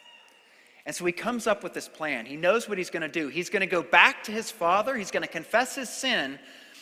And 0.86 0.96
so 0.96 1.06
he 1.06 1.12
comes 1.12 1.48
up 1.48 1.64
with 1.64 1.74
this 1.74 1.88
plan. 1.88 2.26
He 2.26 2.36
knows 2.36 2.68
what 2.68 2.78
he's 2.78 2.90
going 2.90 3.04
to 3.04 3.08
do. 3.08 3.28
He's 3.28 3.50
going 3.50 3.62
to 3.62 3.68
go 3.68 3.84
back 3.84 4.24
to 4.24 4.32
his 4.32 4.52
father, 4.52 4.96
he's 4.96 5.12
going 5.12 5.24
to 5.24 5.30
confess 5.30 5.76
his 5.76 5.90
sin, 5.90 6.40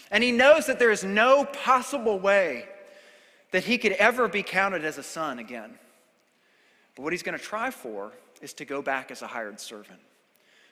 and 0.09 0.23
he 0.23 0.31
knows 0.31 0.65
that 0.65 0.79
there 0.79 0.91
is 0.91 1.03
no 1.03 1.45
possible 1.45 2.17
way 2.17 2.65
that 3.51 3.63
he 3.63 3.77
could 3.77 3.93
ever 3.93 4.27
be 4.27 4.43
counted 4.43 4.85
as 4.85 4.97
a 4.97 5.03
son 5.03 5.39
again. 5.39 5.73
But 6.95 7.03
what 7.03 7.13
he's 7.13 7.23
going 7.23 7.37
to 7.37 7.43
try 7.43 7.71
for 7.71 8.11
is 8.41 8.53
to 8.53 8.65
go 8.65 8.81
back 8.81 9.11
as 9.11 9.21
a 9.21 9.27
hired 9.27 9.59
servant. 9.59 9.99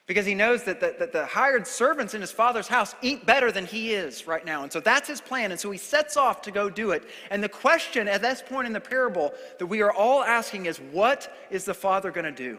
Because 0.06 0.24
he 0.24 0.34
knows 0.34 0.64
that 0.64 0.80
the, 0.80 0.96
that 0.98 1.12
the 1.12 1.26
hired 1.26 1.66
servants 1.66 2.14
in 2.14 2.22
his 2.22 2.32
father's 2.32 2.66
house 2.66 2.94
eat 3.02 3.26
better 3.26 3.52
than 3.52 3.66
he 3.66 3.92
is 3.92 4.26
right 4.26 4.44
now. 4.44 4.62
And 4.62 4.72
so 4.72 4.80
that's 4.80 5.06
his 5.06 5.20
plan. 5.20 5.50
And 5.50 5.60
so 5.60 5.70
he 5.70 5.76
sets 5.76 6.16
off 6.16 6.40
to 6.42 6.50
go 6.50 6.70
do 6.70 6.92
it. 6.92 7.02
And 7.30 7.42
the 7.42 7.48
question 7.48 8.08
at 8.08 8.22
this 8.22 8.40
point 8.40 8.66
in 8.66 8.72
the 8.72 8.80
parable 8.80 9.34
that 9.58 9.66
we 9.66 9.82
are 9.82 9.92
all 9.92 10.22
asking 10.22 10.64
is 10.64 10.78
what 10.78 11.30
is 11.50 11.66
the 11.66 11.74
father 11.74 12.10
going 12.10 12.24
to 12.24 12.32
do? 12.32 12.56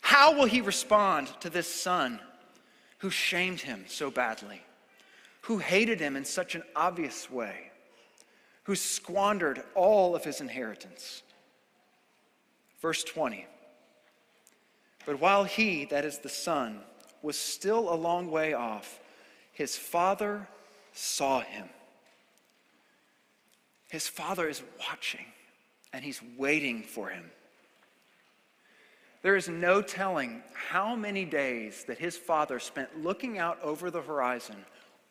How 0.00 0.32
will 0.32 0.46
he 0.46 0.60
respond 0.60 1.28
to 1.40 1.50
this 1.50 1.66
son 1.66 2.20
who 2.98 3.10
shamed 3.10 3.60
him 3.60 3.84
so 3.88 4.10
badly, 4.10 4.62
who 5.42 5.58
hated 5.58 5.98
him 6.00 6.16
in 6.16 6.24
such 6.24 6.54
an 6.54 6.62
obvious 6.76 7.28
way? 7.28 7.69
Who 8.70 8.76
squandered 8.76 9.64
all 9.74 10.14
of 10.14 10.22
his 10.22 10.40
inheritance. 10.40 11.24
Verse 12.80 13.02
20. 13.02 13.44
But 15.04 15.18
while 15.18 15.42
he, 15.42 15.86
that 15.86 16.04
is 16.04 16.18
the 16.18 16.28
son, 16.28 16.78
was 17.20 17.36
still 17.36 17.92
a 17.92 17.96
long 17.96 18.30
way 18.30 18.52
off, 18.52 19.00
his 19.50 19.76
father 19.76 20.46
saw 20.92 21.40
him. 21.40 21.68
His 23.90 24.06
father 24.06 24.48
is 24.48 24.62
watching 24.78 25.26
and 25.92 26.04
he's 26.04 26.20
waiting 26.38 26.84
for 26.84 27.08
him. 27.08 27.28
There 29.22 29.34
is 29.34 29.48
no 29.48 29.82
telling 29.82 30.44
how 30.54 30.94
many 30.94 31.24
days 31.24 31.82
that 31.88 31.98
his 31.98 32.16
father 32.16 32.60
spent 32.60 33.02
looking 33.02 33.36
out 33.36 33.58
over 33.64 33.90
the 33.90 34.02
horizon, 34.02 34.64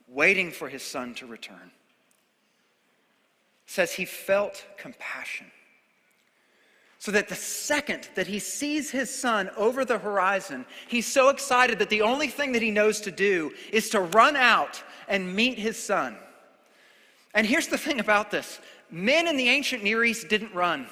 waiting 0.07 0.49
for 0.49 0.69
his 0.69 0.81
son 0.81 1.13
to 1.15 1.25
return. 1.25 1.71
Says 3.69 3.93
he 3.93 4.05
felt 4.05 4.65
compassion. 4.79 5.45
So 6.97 7.11
that 7.11 7.29
the 7.29 7.35
second 7.35 8.09
that 8.15 8.25
he 8.25 8.39
sees 8.39 8.89
his 8.89 9.13
son 9.13 9.51
over 9.55 9.85
the 9.85 9.99
horizon, 9.99 10.65
he's 10.87 11.05
so 11.05 11.29
excited 11.29 11.77
that 11.77 11.91
the 11.91 12.01
only 12.01 12.29
thing 12.29 12.53
that 12.53 12.63
he 12.63 12.71
knows 12.71 12.99
to 13.01 13.11
do 13.11 13.51
is 13.71 13.91
to 13.91 13.99
run 13.99 14.35
out 14.35 14.83
and 15.07 15.35
meet 15.35 15.59
his 15.59 15.77
son. 15.77 16.17
And 17.35 17.45
here's 17.45 17.67
the 17.67 17.77
thing 17.77 17.99
about 17.99 18.31
this 18.31 18.59
men 18.89 19.27
in 19.27 19.37
the 19.37 19.49
ancient 19.49 19.83
Near 19.83 20.03
East 20.03 20.29
didn't 20.29 20.55
run. 20.55 20.87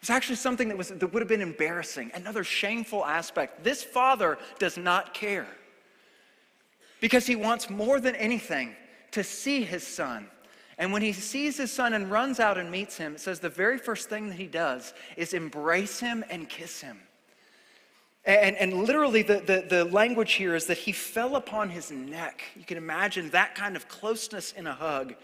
It's 0.00 0.10
actually 0.10 0.36
something 0.36 0.68
that, 0.68 0.78
was, 0.78 0.90
that 0.90 1.12
would 1.12 1.22
have 1.22 1.28
been 1.28 1.40
embarrassing, 1.40 2.12
another 2.14 2.44
shameful 2.44 3.04
aspect. 3.04 3.64
This 3.64 3.82
father 3.82 4.38
does 4.60 4.76
not 4.76 5.12
care 5.12 5.48
because 7.00 7.26
he 7.26 7.34
wants 7.34 7.68
more 7.68 7.98
than 7.98 8.14
anything 8.14 8.76
to 9.10 9.24
see 9.24 9.64
his 9.64 9.84
son. 9.84 10.28
And 10.78 10.92
when 10.92 11.02
he 11.02 11.12
sees 11.12 11.56
his 11.56 11.70
son 11.70 11.94
and 11.94 12.10
runs 12.10 12.40
out 12.40 12.58
and 12.58 12.70
meets 12.70 12.96
him, 12.96 13.14
it 13.14 13.20
says 13.20 13.40
the 13.40 13.48
very 13.48 13.78
first 13.78 14.08
thing 14.08 14.28
that 14.28 14.38
he 14.38 14.46
does 14.46 14.92
is 15.16 15.32
embrace 15.32 16.00
him 16.00 16.24
and 16.30 16.48
kiss 16.48 16.80
him. 16.80 16.98
And, 18.24 18.56
and 18.56 18.72
literally, 18.72 19.22
the, 19.22 19.40
the, 19.40 19.66
the 19.68 19.84
language 19.84 20.32
here 20.32 20.54
is 20.54 20.66
that 20.66 20.78
he 20.78 20.92
fell 20.92 21.36
upon 21.36 21.68
his 21.68 21.90
neck. 21.90 22.42
You 22.56 22.64
can 22.64 22.78
imagine 22.78 23.30
that 23.30 23.54
kind 23.54 23.76
of 23.76 23.86
closeness 23.86 24.52
in 24.52 24.66
a 24.66 24.72
hug. 24.72 25.14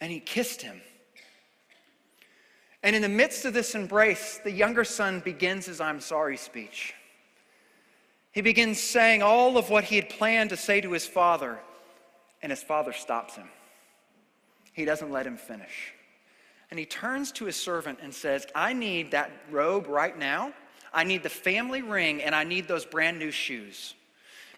And 0.00 0.10
he 0.10 0.20
kissed 0.20 0.62
him. 0.62 0.80
And 2.82 2.96
in 2.96 3.02
the 3.02 3.08
midst 3.08 3.44
of 3.44 3.54
this 3.54 3.74
embrace, 3.74 4.40
the 4.42 4.50
younger 4.50 4.84
son 4.84 5.20
begins 5.20 5.66
his 5.66 5.80
I'm 5.80 6.00
sorry 6.00 6.36
speech. 6.36 6.94
He 8.32 8.40
begins 8.40 8.80
saying 8.80 9.22
all 9.22 9.58
of 9.58 9.68
what 9.68 9.84
he 9.84 9.96
had 9.96 10.08
planned 10.08 10.50
to 10.50 10.56
say 10.56 10.80
to 10.80 10.92
his 10.92 11.06
father, 11.06 11.58
and 12.40 12.50
his 12.50 12.62
father 12.62 12.92
stops 12.92 13.36
him. 13.36 13.48
He 14.72 14.84
doesn't 14.84 15.10
let 15.10 15.26
him 15.26 15.36
finish. 15.36 15.92
And 16.70 16.78
he 16.78 16.86
turns 16.86 17.32
to 17.32 17.44
his 17.44 17.56
servant 17.56 17.98
and 18.02 18.14
says, 18.14 18.46
I 18.54 18.72
need 18.72 19.10
that 19.10 19.30
robe 19.50 19.86
right 19.86 20.18
now. 20.18 20.52
I 20.92 21.04
need 21.04 21.22
the 21.22 21.28
family 21.28 21.82
ring, 21.82 22.22
and 22.22 22.34
I 22.34 22.44
need 22.44 22.68
those 22.68 22.84
brand 22.84 23.18
new 23.18 23.30
shoes. 23.30 23.94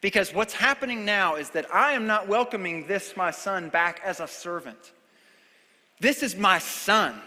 Because 0.01 0.35
what's 0.35 0.53
happening 0.53 1.05
now 1.05 1.37
is 1.37 1.51
that 1.51 1.73
I 1.75 1.93
am 1.93 2.07
not 2.07 2.29
welcoming 2.29 2.87
this, 2.87 3.17
my 3.17 3.31
son, 3.31 3.69
back 3.69 4.01
as 4.05 4.21
a 4.21 4.29
servant. 4.29 4.93
This 6.01 6.23
is 6.23 6.37
my 6.37 6.59
son. 6.59 7.21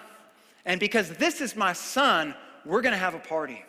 And 0.65 0.79
because 0.79 1.09
this 1.11 1.41
is 1.41 1.55
my 1.55 1.73
son, 1.73 2.35
we're 2.65 2.81
going 2.81 2.93
to 2.93 2.99
have 2.99 3.15
a 3.15 3.19
party. 3.19 3.63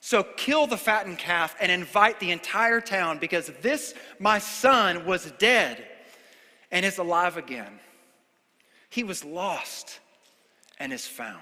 So 0.00 0.22
kill 0.22 0.66
the 0.66 0.76
fattened 0.76 1.18
calf 1.18 1.54
and 1.60 1.72
invite 1.72 2.20
the 2.20 2.30
entire 2.30 2.80
town 2.80 3.18
because 3.18 3.50
this, 3.60 3.94
my 4.18 4.38
son, 4.38 5.04
was 5.04 5.32
dead 5.38 5.84
and 6.70 6.86
is 6.86 6.98
alive 6.98 7.36
again. 7.36 7.80
He 8.90 9.04
was 9.04 9.24
lost 9.24 10.00
and 10.78 10.92
is 10.92 11.06
found. 11.06 11.38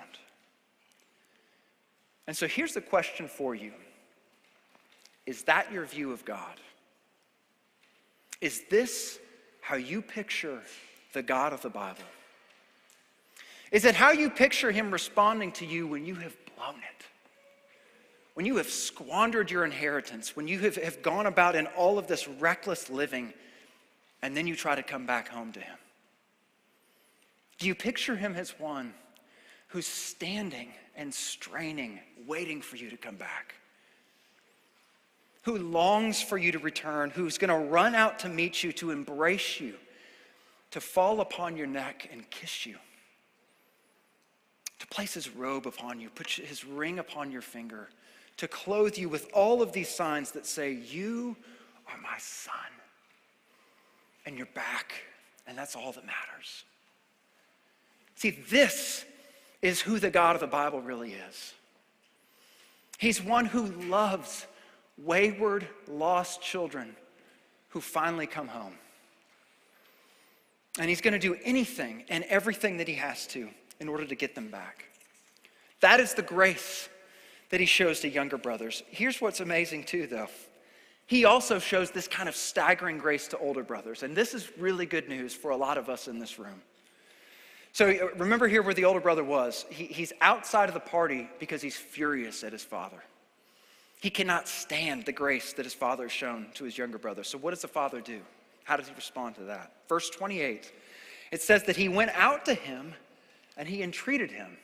And 2.26 2.36
so 2.36 2.46
here's 2.46 2.74
the 2.74 2.80
question 2.82 3.26
for 3.26 3.54
you 3.54 3.72
Is 5.26 5.42
that 5.44 5.72
your 5.72 5.86
view 5.86 6.12
of 6.12 6.24
God? 6.24 6.60
Is 8.40 8.62
this 8.70 9.18
how 9.60 9.76
you 9.76 10.00
picture 10.00 10.60
the 11.12 11.22
God 11.22 11.52
of 11.52 11.62
the 11.62 11.70
Bible? 11.70 12.04
Is 13.72 13.84
it 13.84 13.94
how 13.94 14.12
you 14.12 14.30
picture 14.30 14.70
him 14.70 14.90
responding 14.90 15.52
to 15.52 15.66
you 15.66 15.86
when 15.86 16.06
you 16.06 16.14
have 16.16 16.36
blown 16.54 16.76
it? 16.76 17.04
When 18.34 18.46
you 18.46 18.56
have 18.56 18.68
squandered 18.68 19.50
your 19.50 19.64
inheritance, 19.64 20.36
when 20.36 20.46
you 20.46 20.60
have, 20.60 20.76
have 20.76 21.02
gone 21.02 21.26
about 21.26 21.56
in 21.56 21.66
all 21.68 21.98
of 21.98 22.06
this 22.06 22.28
reckless 22.28 22.88
living, 22.88 23.34
and 24.22 24.36
then 24.36 24.46
you 24.46 24.54
try 24.54 24.74
to 24.74 24.82
come 24.82 25.06
back 25.06 25.28
home 25.28 25.52
to 25.52 25.60
him? 25.60 25.76
Do 27.58 27.66
you 27.66 27.74
picture 27.74 28.16
him 28.16 28.34
as 28.34 28.58
one 28.58 28.94
who's 29.68 29.86
standing 29.86 30.72
and 30.96 31.12
straining, 31.12 32.00
waiting 32.26 32.60
for 32.60 32.76
you 32.76 32.90
to 32.90 32.96
come 32.96 33.16
back? 33.16 33.54
Who 35.42 35.58
longs 35.58 36.20
for 36.20 36.38
you 36.38 36.52
to 36.52 36.58
return, 36.58 37.10
who's 37.10 37.38
going 37.38 37.50
to 37.50 37.68
run 37.70 37.94
out 37.94 38.18
to 38.20 38.28
meet 38.28 38.62
you, 38.62 38.72
to 38.72 38.90
embrace 38.90 39.60
you, 39.60 39.74
to 40.70 40.80
fall 40.80 41.20
upon 41.20 41.56
your 41.56 41.66
neck 41.66 42.08
and 42.12 42.28
kiss 42.30 42.66
you? 42.66 42.76
to 44.78 44.86
place 44.86 45.14
his 45.14 45.34
robe 45.34 45.66
upon 45.66 46.00
you, 46.00 46.08
put 46.10 46.28
his 46.30 46.64
ring 46.64 46.98
upon 46.98 47.30
your 47.30 47.42
finger, 47.42 47.88
to 48.36 48.46
clothe 48.46 48.96
you 48.96 49.08
with 49.08 49.28
all 49.32 49.60
of 49.60 49.72
these 49.72 49.88
signs 49.88 50.30
that 50.32 50.46
say, 50.46 50.72
You 50.72 51.36
are 51.88 51.98
my 52.00 52.18
son. 52.18 52.54
And 54.26 54.36
you're 54.36 54.46
back, 54.54 54.92
and 55.46 55.56
that's 55.56 55.74
all 55.74 55.92
that 55.92 56.04
matters. 56.04 56.64
See, 58.18 58.30
this 58.30 59.04
is 59.62 59.80
who 59.80 60.00
the 60.00 60.10
God 60.10 60.34
of 60.34 60.40
the 60.40 60.48
Bible 60.48 60.82
really 60.82 61.12
is. 61.12 61.54
He's 62.98 63.22
one 63.22 63.44
who 63.44 63.66
loves 63.88 64.44
wayward, 64.96 65.68
lost 65.86 66.42
children 66.42 66.96
who 67.68 67.80
finally 67.80 68.26
come 68.26 68.48
home. 68.48 68.72
And 70.80 70.88
he's 70.88 71.00
going 71.00 71.12
to 71.12 71.20
do 71.20 71.36
anything 71.44 72.06
and 72.08 72.24
everything 72.24 72.78
that 72.78 72.88
he 72.88 72.94
has 72.94 73.24
to 73.28 73.50
in 73.78 73.88
order 73.88 74.04
to 74.04 74.16
get 74.16 74.34
them 74.34 74.48
back. 74.48 74.86
That 75.78 76.00
is 76.00 76.14
the 76.14 76.22
grace 76.22 76.88
that 77.50 77.60
he 77.60 77.66
shows 77.66 78.00
to 78.00 78.08
younger 78.08 78.36
brothers. 78.36 78.82
Here's 78.88 79.20
what's 79.20 79.38
amazing, 79.38 79.84
too, 79.84 80.08
though. 80.08 80.26
He 81.06 81.24
also 81.24 81.60
shows 81.60 81.92
this 81.92 82.08
kind 82.08 82.28
of 82.28 82.34
staggering 82.34 82.98
grace 82.98 83.28
to 83.28 83.38
older 83.38 83.62
brothers. 83.62 84.02
And 84.02 84.16
this 84.16 84.34
is 84.34 84.50
really 84.58 84.86
good 84.86 85.08
news 85.08 85.34
for 85.34 85.52
a 85.52 85.56
lot 85.56 85.78
of 85.78 85.88
us 85.88 86.08
in 86.08 86.18
this 86.18 86.36
room. 86.36 86.62
So 87.72 87.90
uh, 87.90 88.08
remember 88.16 88.48
here 88.48 88.62
where 88.62 88.74
the 88.74 88.84
older 88.84 89.00
brother 89.00 89.24
was. 89.24 89.64
He, 89.70 89.86
he's 89.86 90.12
outside 90.20 90.68
of 90.68 90.74
the 90.74 90.80
party 90.80 91.28
because 91.38 91.62
he's 91.62 91.76
furious 91.76 92.42
at 92.44 92.52
his 92.52 92.64
father. 92.64 93.02
He 94.00 94.10
cannot 94.10 94.48
stand 94.48 95.04
the 95.04 95.12
grace 95.12 95.52
that 95.54 95.64
his 95.64 95.74
father 95.74 96.04
has 96.04 96.12
shown 96.12 96.46
to 96.54 96.64
his 96.64 96.78
younger 96.78 96.98
brother. 96.98 97.24
So 97.24 97.36
what 97.36 97.50
does 97.50 97.62
the 97.62 97.68
father 97.68 98.00
do? 98.00 98.20
How 98.64 98.76
does 98.76 98.88
he 98.88 98.94
respond 98.94 99.34
to 99.36 99.44
that? 99.44 99.72
Verse 99.88 100.10
28, 100.10 100.72
it 101.32 101.42
says 101.42 101.64
that 101.64 101.76
he 101.76 101.88
went 101.88 102.10
out 102.14 102.44
to 102.44 102.54
him 102.54 102.94
and 103.56 103.66
he 103.66 103.82
entreated 103.82 104.30
him. 104.30 104.56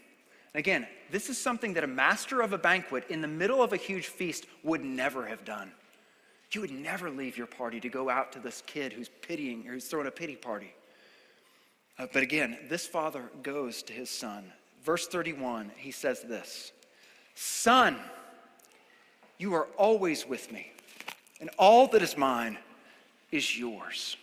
again, 0.54 0.86
this 1.10 1.28
is 1.28 1.36
something 1.36 1.74
that 1.74 1.84
a 1.84 1.88
master 1.88 2.40
of 2.40 2.52
a 2.52 2.58
banquet 2.58 3.04
in 3.08 3.20
the 3.20 3.28
middle 3.28 3.62
of 3.62 3.72
a 3.72 3.76
huge 3.76 4.06
feast 4.06 4.46
would 4.62 4.84
never 4.84 5.26
have 5.26 5.44
done. 5.44 5.72
You 6.52 6.60
would 6.60 6.70
never 6.70 7.10
leave 7.10 7.36
your 7.36 7.48
party 7.48 7.80
to 7.80 7.88
go 7.88 8.08
out 8.08 8.30
to 8.32 8.38
this 8.38 8.62
kid 8.66 8.92
who's 8.92 9.10
pitying 9.22 9.66
or 9.66 9.72
who's 9.72 9.86
throwing 9.86 10.06
a 10.06 10.12
pity 10.12 10.36
party. 10.36 10.72
Uh, 11.98 12.06
but 12.12 12.22
again, 12.22 12.58
this 12.68 12.86
father 12.86 13.30
goes 13.42 13.82
to 13.84 13.92
his 13.92 14.10
son. 14.10 14.52
Verse 14.82 15.06
31, 15.06 15.70
he 15.76 15.90
says 15.90 16.22
this 16.22 16.72
Son, 17.34 17.96
you 19.38 19.54
are 19.54 19.66
always 19.76 20.26
with 20.26 20.52
me, 20.52 20.72
and 21.40 21.50
all 21.58 21.86
that 21.88 22.02
is 22.02 22.16
mine 22.16 22.58
is 23.30 23.58
yours. 23.58 24.16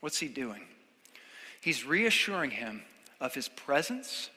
What's 0.00 0.18
he 0.18 0.28
doing? 0.28 0.62
He's 1.60 1.86
reassuring 1.86 2.50
him 2.50 2.82
of 3.20 3.34
his 3.34 3.48
presence 3.48 4.28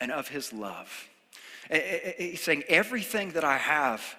and 0.00 0.12
of 0.12 0.28
his 0.28 0.52
love. 0.52 1.08
He's 2.18 2.42
saying, 2.42 2.64
Everything 2.68 3.30
that 3.30 3.44
I 3.44 3.56
have 3.56 4.16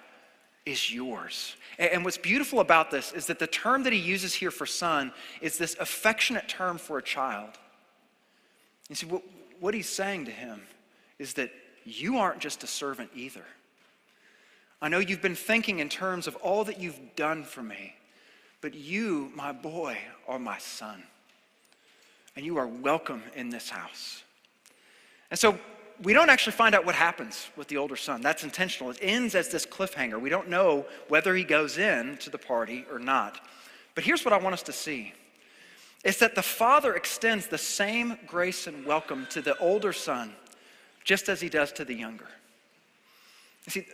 is 0.64 0.92
yours. 0.92 1.54
And 1.78 2.04
what's 2.04 2.18
beautiful 2.18 2.58
about 2.58 2.90
this 2.90 3.12
is 3.12 3.26
that 3.26 3.38
the 3.38 3.46
term 3.46 3.84
that 3.84 3.92
he 3.92 4.00
uses 4.00 4.34
here 4.34 4.50
for 4.50 4.66
son 4.66 5.12
is 5.40 5.58
this 5.58 5.76
affectionate 5.78 6.48
term 6.48 6.76
for 6.76 6.98
a 6.98 7.02
child. 7.02 7.50
You 8.88 8.96
see, 8.96 9.06
what, 9.06 9.22
what 9.60 9.74
he's 9.74 9.88
saying 9.88 10.26
to 10.26 10.30
him 10.30 10.60
is 11.18 11.34
that 11.34 11.50
you 11.84 12.18
aren't 12.18 12.40
just 12.40 12.62
a 12.62 12.66
servant 12.66 13.10
either. 13.14 13.44
I 14.80 14.88
know 14.88 14.98
you've 14.98 15.22
been 15.22 15.36
thinking 15.36 15.78
in 15.78 15.88
terms 15.88 16.26
of 16.26 16.36
all 16.36 16.64
that 16.64 16.80
you've 16.80 16.98
done 17.16 17.44
for 17.44 17.62
me, 17.62 17.94
but 18.60 18.74
you, 18.74 19.32
my 19.34 19.52
boy, 19.52 19.96
are 20.28 20.38
my 20.38 20.58
son 20.58 21.02
and 22.36 22.44
you 22.44 22.58
are 22.58 22.66
welcome 22.66 23.22
in 23.34 23.48
this 23.48 23.70
house. 23.70 24.22
And 25.30 25.38
so 25.40 25.58
we 26.02 26.12
don't 26.12 26.28
actually 26.28 26.52
find 26.52 26.74
out 26.74 26.84
what 26.84 26.94
happens 26.94 27.48
with 27.56 27.68
the 27.68 27.78
older 27.78 27.96
son. 27.96 28.20
That's 28.20 28.44
intentional. 28.44 28.90
It 28.90 28.98
ends 29.00 29.34
as 29.34 29.48
this 29.48 29.64
cliffhanger. 29.64 30.20
We 30.20 30.28
don't 30.28 30.48
know 30.48 30.84
whether 31.08 31.34
he 31.34 31.44
goes 31.44 31.78
in 31.78 32.18
to 32.18 32.30
the 32.30 32.38
party 32.38 32.84
or 32.92 32.98
not. 32.98 33.40
But 33.94 34.04
here's 34.04 34.24
what 34.24 34.34
I 34.34 34.38
want 34.38 34.52
us 34.52 34.62
to 34.64 34.72
see 34.72 35.14
is 36.06 36.18
that 36.18 36.36
the 36.36 36.42
Father 36.42 36.94
extends 36.94 37.48
the 37.48 37.58
same 37.58 38.16
grace 38.28 38.68
and 38.68 38.86
welcome 38.86 39.26
to 39.28 39.42
the 39.42 39.58
older 39.58 39.92
son 39.92 40.32
just 41.02 41.28
as 41.28 41.40
he 41.40 41.48
does 41.48 41.72
to 41.72 41.84
the 41.84 41.94
younger. 41.94 42.28
You 43.64 43.72
see, 43.72 43.86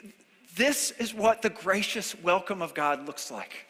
this 0.54 0.90
is 0.98 1.14
what 1.14 1.40
the 1.40 1.48
gracious 1.48 2.14
welcome 2.22 2.60
of 2.60 2.74
God 2.74 3.06
looks 3.06 3.30
like. 3.30 3.64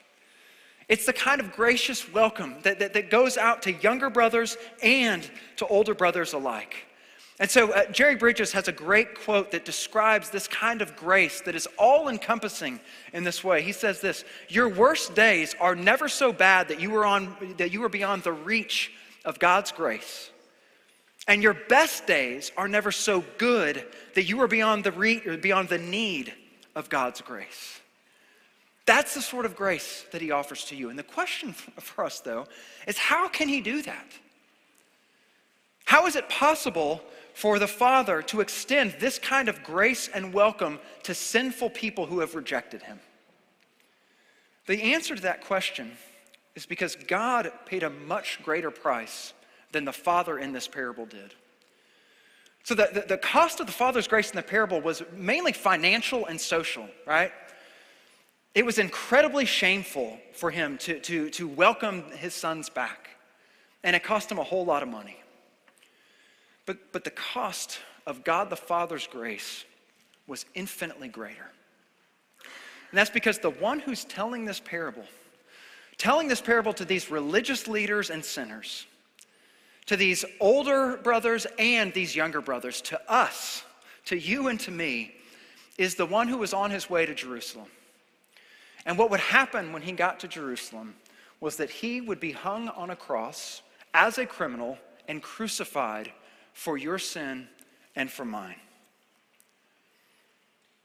It's 0.89 1.07
the 1.07 1.13
kind 1.13 1.41
of 1.41 1.53
gracious 1.53 2.13
welcome 2.13 2.57
that, 2.65 2.81
that, 2.81 2.95
that 2.95 3.11
goes 3.11 3.37
out 3.37 3.63
to 3.63 3.75
younger 3.75 4.11
brothers 4.11 4.59
and 4.83 5.31
to 5.59 5.67
older 5.69 5.95
brothers 5.95 6.33
alike. 6.33 6.75
And 7.39 7.51
so 7.51 7.73
uh, 7.73 7.91
Jerry 7.91 8.15
Bridges 8.15 8.53
has 8.53 8.69
a 8.69 8.73
great 8.73 9.19
quote 9.19 9.51
that 9.53 9.65
describes 9.65 10.31
this 10.31 10.47
kind 10.47 10.83
of 10.83 10.95
grace 10.97 11.41
that 11.43 11.55
is 11.55 11.67
all 11.79 12.09
encompassing 12.09 12.79
in 13.13 13.25
this 13.25 13.43
way. 13.43 13.63
He 13.63 13.73
says 13.73 14.01
this, 14.01 14.25
"Your 14.49 14.69
worst 14.69 15.15
days 15.15 15.55
are 15.59 15.75
never 15.75 16.09
so 16.09 16.33
bad 16.33 16.69
that 16.69 16.81
you 16.81 16.91
were 16.91 17.07
on 17.07 17.55
that 17.57 17.73
you 17.73 17.81
were 17.81 17.89
beyond 17.89 18.23
the 18.23 18.33
reach 18.33 18.93
of 19.25 19.39
God's 19.39 19.73
grace. 19.73 20.31
And 21.27 21.43
your 21.43 21.55
best 21.55 22.07
days 22.07 22.53
are 22.57 22.69
never 22.69 22.93
so 22.93 23.25
good 23.39 23.87
that 24.15 24.25
you 24.25 24.41
are 24.43 24.49
beyond 24.49 24.85
the 24.85 24.93
re- 24.93 25.37
beyond 25.37 25.69
the 25.69 25.79
need 25.79 26.35
of 26.75 26.89
God's 26.89 27.21
grace." 27.23 27.81
That's 28.85 29.15
the 29.15 29.23
sort 29.23 29.47
of 29.47 29.55
grace 29.55 30.05
that 30.11 30.21
he 30.21 30.33
offers 30.33 30.65
to 30.67 30.77
you. 30.77 30.91
And 30.91 30.99
the 30.99 31.05
question 31.05 31.53
for 31.81 32.05
us 32.05 32.21
though 32.21 32.47
is 32.87 32.99
how 32.99 33.29
can 33.29 33.49
he 33.49 33.61
do 33.61 33.83
that? 33.83 34.07
How 35.85 36.07
is 36.07 36.17
it 36.17 36.29
possible 36.29 37.03
for 37.35 37.59
the 37.59 37.67
Father 37.67 38.23
to 38.23 38.41
extend 38.41 38.97
this 38.99 39.19
kind 39.19 39.49
of 39.49 39.63
grace 39.63 40.09
and 40.09 40.33
welcome 40.33 40.79
to 41.05 41.15
sinful 41.15 41.71
people 41.71 42.07
who 42.07 42.21
have 42.21 42.35
rejected 42.35 42.83
Him? 42.83 43.01
The 44.67 44.95
answer 44.95 45.17
to 45.17 45.23
that 45.23 45.45
question 45.45 45.93
is 46.55 46.67
because 46.67 46.97
God 46.97 47.51
paid 47.67 47.83
a 47.83 47.91
much 47.91 48.41
greater 48.43 48.71
price 48.71 49.33
than 49.73 49.85
the 49.85 49.93
Father 49.93 50.39
in 50.39 50.53
this 50.53 50.69
parable 50.69 51.07
did. 51.07 51.35
So, 52.65 52.75
the, 52.75 52.91
the, 52.93 53.01
the, 53.01 53.19
cost 53.19 53.59
of 53.59 53.67
the 53.67 53.73
Father's 53.73 54.07
grace 54.07 54.31
in 54.31 54.37
the 54.37 54.43
parable 54.43 54.81
was 54.81 55.03
mainly 55.17 55.53
financial 55.53 56.27
and 56.27 56.41
social, 56.41 56.89
right? 57.07 57.33
It 58.55 58.65
was 58.65 58.79
incredibly 58.79 59.47
shameful 59.47 60.21
for 60.33 60.51
him 60.51 60.79
to, 60.79 61.01
to, 61.01 61.31
to 61.31 61.49
welcome 61.49 62.05
his 62.13 62.35
sons 62.35 62.69
back, 62.69 63.11
and 63.83 63.97
it 63.97 64.05
cost 64.05 64.31
him 64.31 64.39
a 64.39 64.45
whole 64.45 64.65
lot 64.65 64.83
of 64.83 64.89
money. 64.89 65.22
But, 66.67 66.93
but 66.93 67.05
the 67.05 67.11
cost 67.11 67.81
of 68.07 68.25
God 68.25 68.51
the 68.51 68.57
Father's 68.57 69.07
grace 69.07 69.65
was 70.27 70.47
infinitely 70.55 71.09
greater. 71.09 71.51
And 72.91 72.99
that's 72.99 73.11
because 73.11 73.39
the 73.39 73.51
one 73.51 73.81
who's 73.81 74.05
telling 74.05 74.45
this 74.45 74.61
parable, 74.61 75.05
telling 75.97 76.29
this 76.29 76.41
parable 76.41 76.73
to 76.75 76.85
these 76.85 77.11
religious 77.11 77.67
leaders 77.67 78.11
and 78.11 78.25
sinners, 78.25 78.87
to 79.87 79.97
these 79.97 80.25
older 80.41 80.99
brothers 80.99 81.47
and 81.59 81.93
these 81.93 82.15
younger 82.15 82.41
brothers, 82.41 82.81
to 82.83 83.01
us, 83.11 83.65
to 84.05 84.17
you 84.17 84.49
and 84.49 84.61
to 84.61 84.71
me, 84.71 85.15
is 85.79 85.95
the 85.95 86.07
one 86.07 86.29
who 86.29 86.39
was 86.39 86.53
on 86.53 86.71
his 86.71 86.89
way 86.89 87.07
to 87.07 87.15
Jerusalem. 87.15 87.67
And 88.85 88.99
what 88.99 89.11
would 89.11 89.21
happen 89.21 89.73
when 89.73 89.83
he 89.83 89.93
got 89.93 90.21
to 90.21 90.29
Jerusalem 90.29 90.95
was 91.41 91.57
that 91.57 91.71
he 91.71 92.01
would 92.01 92.21
be 92.21 92.33
hung 92.33 92.69
on 92.69 92.91
a 92.91 92.97
cross 92.97 93.63
as 93.95 94.19
a 94.19 94.27
criminal 94.27 94.79
and 95.09 95.23
crucified 95.23 96.13
for 96.53 96.77
your 96.77 96.99
sin 96.99 97.49
and 97.97 98.11
for 98.11 98.25
mine. 98.25 98.57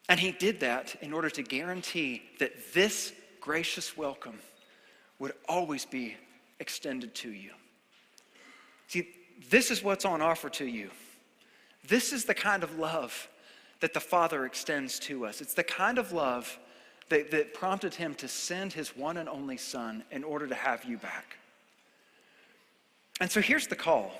And 0.09 0.19
he 0.19 0.31
did 0.31 0.61
that 0.61 0.95
in 1.01 1.13
order 1.13 1.29
to 1.29 1.43
guarantee 1.43 2.23
that 2.39 2.73
this 2.73 3.11
gracious 3.41 3.97
welcome 3.97 4.39
would 5.19 5.33
always 5.49 5.85
be 5.85 6.15
extended 6.59 7.13
to 7.15 7.31
you. 7.31 7.51
See, 8.87 9.09
this 9.49 9.69
is 9.69 9.83
what's 9.83 10.05
on 10.05 10.21
offer 10.21 10.49
to 10.51 10.65
you. 10.65 10.89
This 11.87 12.13
is 12.13 12.25
the 12.25 12.33
kind 12.33 12.63
of 12.63 12.77
love 12.77 13.27
that 13.79 13.93
the 13.93 13.99
Father 13.99 14.45
extends 14.45 14.99
to 14.99 15.25
us. 15.25 15.41
It's 15.41 15.53
the 15.53 15.63
kind 15.63 15.97
of 15.97 16.11
love 16.11 16.57
that, 17.09 17.31
that 17.31 17.53
prompted 17.53 17.93
him 17.93 18.15
to 18.15 18.27
send 18.27 18.73
his 18.73 18.95
one 18.95 19.17
and 19.17 19.29
only 19.29 19.57
Son 19.57 20.03
in 20.11 20.23
order 20.23 20.47
to 20.47 20.55
have 20.55 20.83
you 20.85 20.97
back. 20.97 21.37
And 23.19 23.31
so 23.31 23.41
here's 23.41 23.67
the 23.67 23.75
call 23.75 24.11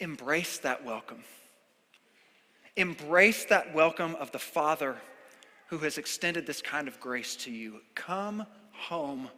embrace 0.00 0.58
that 0.58 0.84
welcome. 0.84 1.22
Embrace 2.76 3.44
that 3.46 3.74
welcome 3.74 4.14
of 4.16 4.30
the 4.32 4.38
Father 4.38 4.96
who 5.68 5.78
has 5.78 5.98
extended 5.98 6.46
this 6.46 6.62
kind 6.62 6.88
of 6.88 6.98
grace 7.00 7.36
to 7.36 7.50
you. 7.50 7.80
Come 7.94 8.46
home 8.72 9.28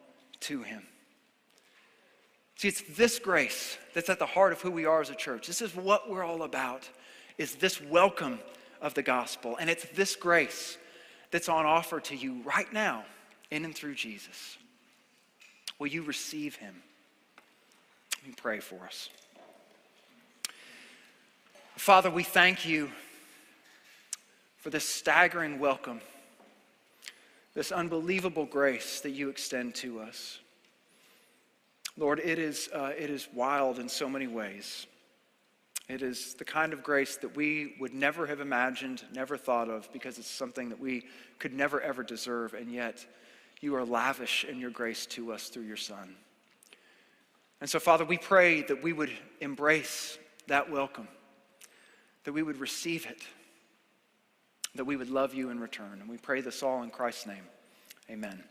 to 0.40 0.62
him. 0.62 0.83
See, 2.57 2.68
it's 2.68 2.83
this 2.83 3.18
grace 3.18 3.79
that's 3.94 4.11
at 4.11 4.18
the 4.18 4.27
heart 4.27 4.53
of 4.53 4.61
who 4.61 4.70
we 4.70 4.85
are 4.85 5.01
as 5.01 5.09
a 5.09 5.14
church. 5.14 5.46
This 5.46 5.62
is 5.62 5.75
what 5.75 6.11
we're 6.11 6.23
all 6.23 6.42
about, 6.42 6.88
is 7.38 7.55
this 7.55 7.81
welcome 7.81 8.38
of 8.83 8.92
the 8.92 9.03
gospel. 9.03 9.57
And 9.59 9.70
it's 9.70 9.87
this 9.94 10.14
grace 10.14 10.77
that's 11.31 11.49
on 11.49 11.64
offer 11.64 12.01
to 12.01 12.14
you 12.14 12.42
right 12.44 12.70
now 12.73 13.05
in 13.51 13.64
and 13.64 13.75
through 13.75 13.94
Jesus. 13.94 14.59
Will 15.79 15.87
you 15.87 16.03
receive 16.03 16.57
him? 16.57 16.83
Let 18.18 18.29
me 18.29 18.35
pray 18.37 18.61
for 18.61 18.85
us. 18.85 19.09
Father, 21.81 22.11
we 22.11 22.25
thank 22.25 22.66
you 22.66 22.90
for 24.59 24.69
this 24.69 24.87
staggering 24.87 25.59
welcome, 25.59 26.03
this 27.55 27.73
unbelievable 27.73 28.45
grace 28.45 29.01
that 29.01 29.12
you 29.12 29.31
extend 29.31 29.75
to 29.77 29.99
us. 30.01 30.40
Lord, 31.97 32.21
it 32.23 32.38
is, 32.38 32.69
uh, 32.75 32.93
it 32.99 33.09
is 33.09 33.29
wild 33.33 33.79
in 33.79 33.88
so 33.88 34.11
many 34.11 34.27
ways. 34.27 34.87
It 35.88 36.03
is 36.03 36.35
the 36.35 36.45
kind 36.45 36.75
of 36.75 36.83
grace 36.83 37.16
that 37.16 37.35
we 37.35 37.77
would 37.81 37.95
never 37.95 38.27
have 38.27 38.40
imagined, 38.40 39.03
never 39.14 39.38
thought 39.38 39.71
of, 39.71 39.90
because 39.90 40.19
it's 40.19 40.31
something 40.31 40.69
that 40.69 40.79
we 40.79 41.07
could 41.38 41.55
never 41.55 41.81
ever 41.81 42.03
deserve, 42.03 42.53
and 42.53 42.71
yet 42.71 43.07
you 43.62 43.75
are 43.75 43.87
lavish 43.87 44.45
in 44.45 44.61
your 44.61 44.71
grace 44.71 45.07
to 45.07 45.33
us 45.33 45.49
through 45.49 45.64
your 45.64 45.79
Son. 45.79 46.14
And 47.62 47.71
so, 47.71 47.81
Father, 47.81 48.05
we 48.05 48.19
pray 48.19 48.61
that 48.64 48.83
we 48.83 48.93
would 48.93 49.12
embrace 49.40 50.19
that 50.47 50.71
welcome, 50.71 51.09
that 52.31 52.35
we 52.35 52.45
would 52.45 52.61
receive 52.61 53.07
it, 53.07 53.25
that 54.77 54.85
we 54.85 54.95
would 54.95 55.11
love 55.11 55.35
you 55.35 55.51
in 55.51 55.59
return. 55.59 55.99
And 56.01 56.09
we 56.09 56.16
pray 56.16 56.40
this 56.40 56.62
all 56.62 56.85
in 56.85 56.90
Christ's 56.90 57.27
name. 57.27 57.43
Amen. 58.09 58.45